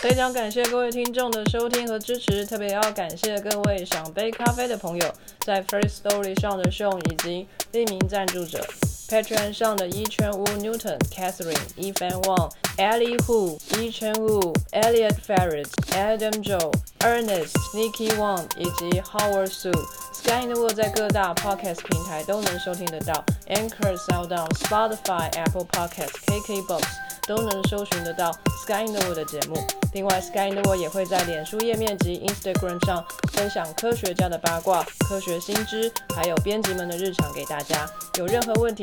[0.00, 8.62] 非常感谢各位听众的收听和支持，特别要感谢各位想杯咖啡的朋友，在 First Story 上的 s h o n 以及匿名赞助者
[9.08, 19.72] ，Patreon 上的一圈屋 Newton、Catherine、Evan Wang、Ellie Hu、一圈屋 Elliot Ferret、Adam Joe、Ernest、Nikki Wang 以及 Howard Su。
[20.12, 26.82] Sky in the World 在各大 podcast 平台都能收听得到，Anchor、SoundOn、Spotify、Apple Podcast、KKBox
[27.26, 28.32] 都能搜寻得到
[28.64, 29.56] Sky in the World 的节目。
[29.92, 37.86] 另外，Sky in the World 也会在脸书页面及 Instagram 上分享科学家的八卦、科学新知，还有编辑们的日常给大家。
[38.18, 38.82] 有任何问题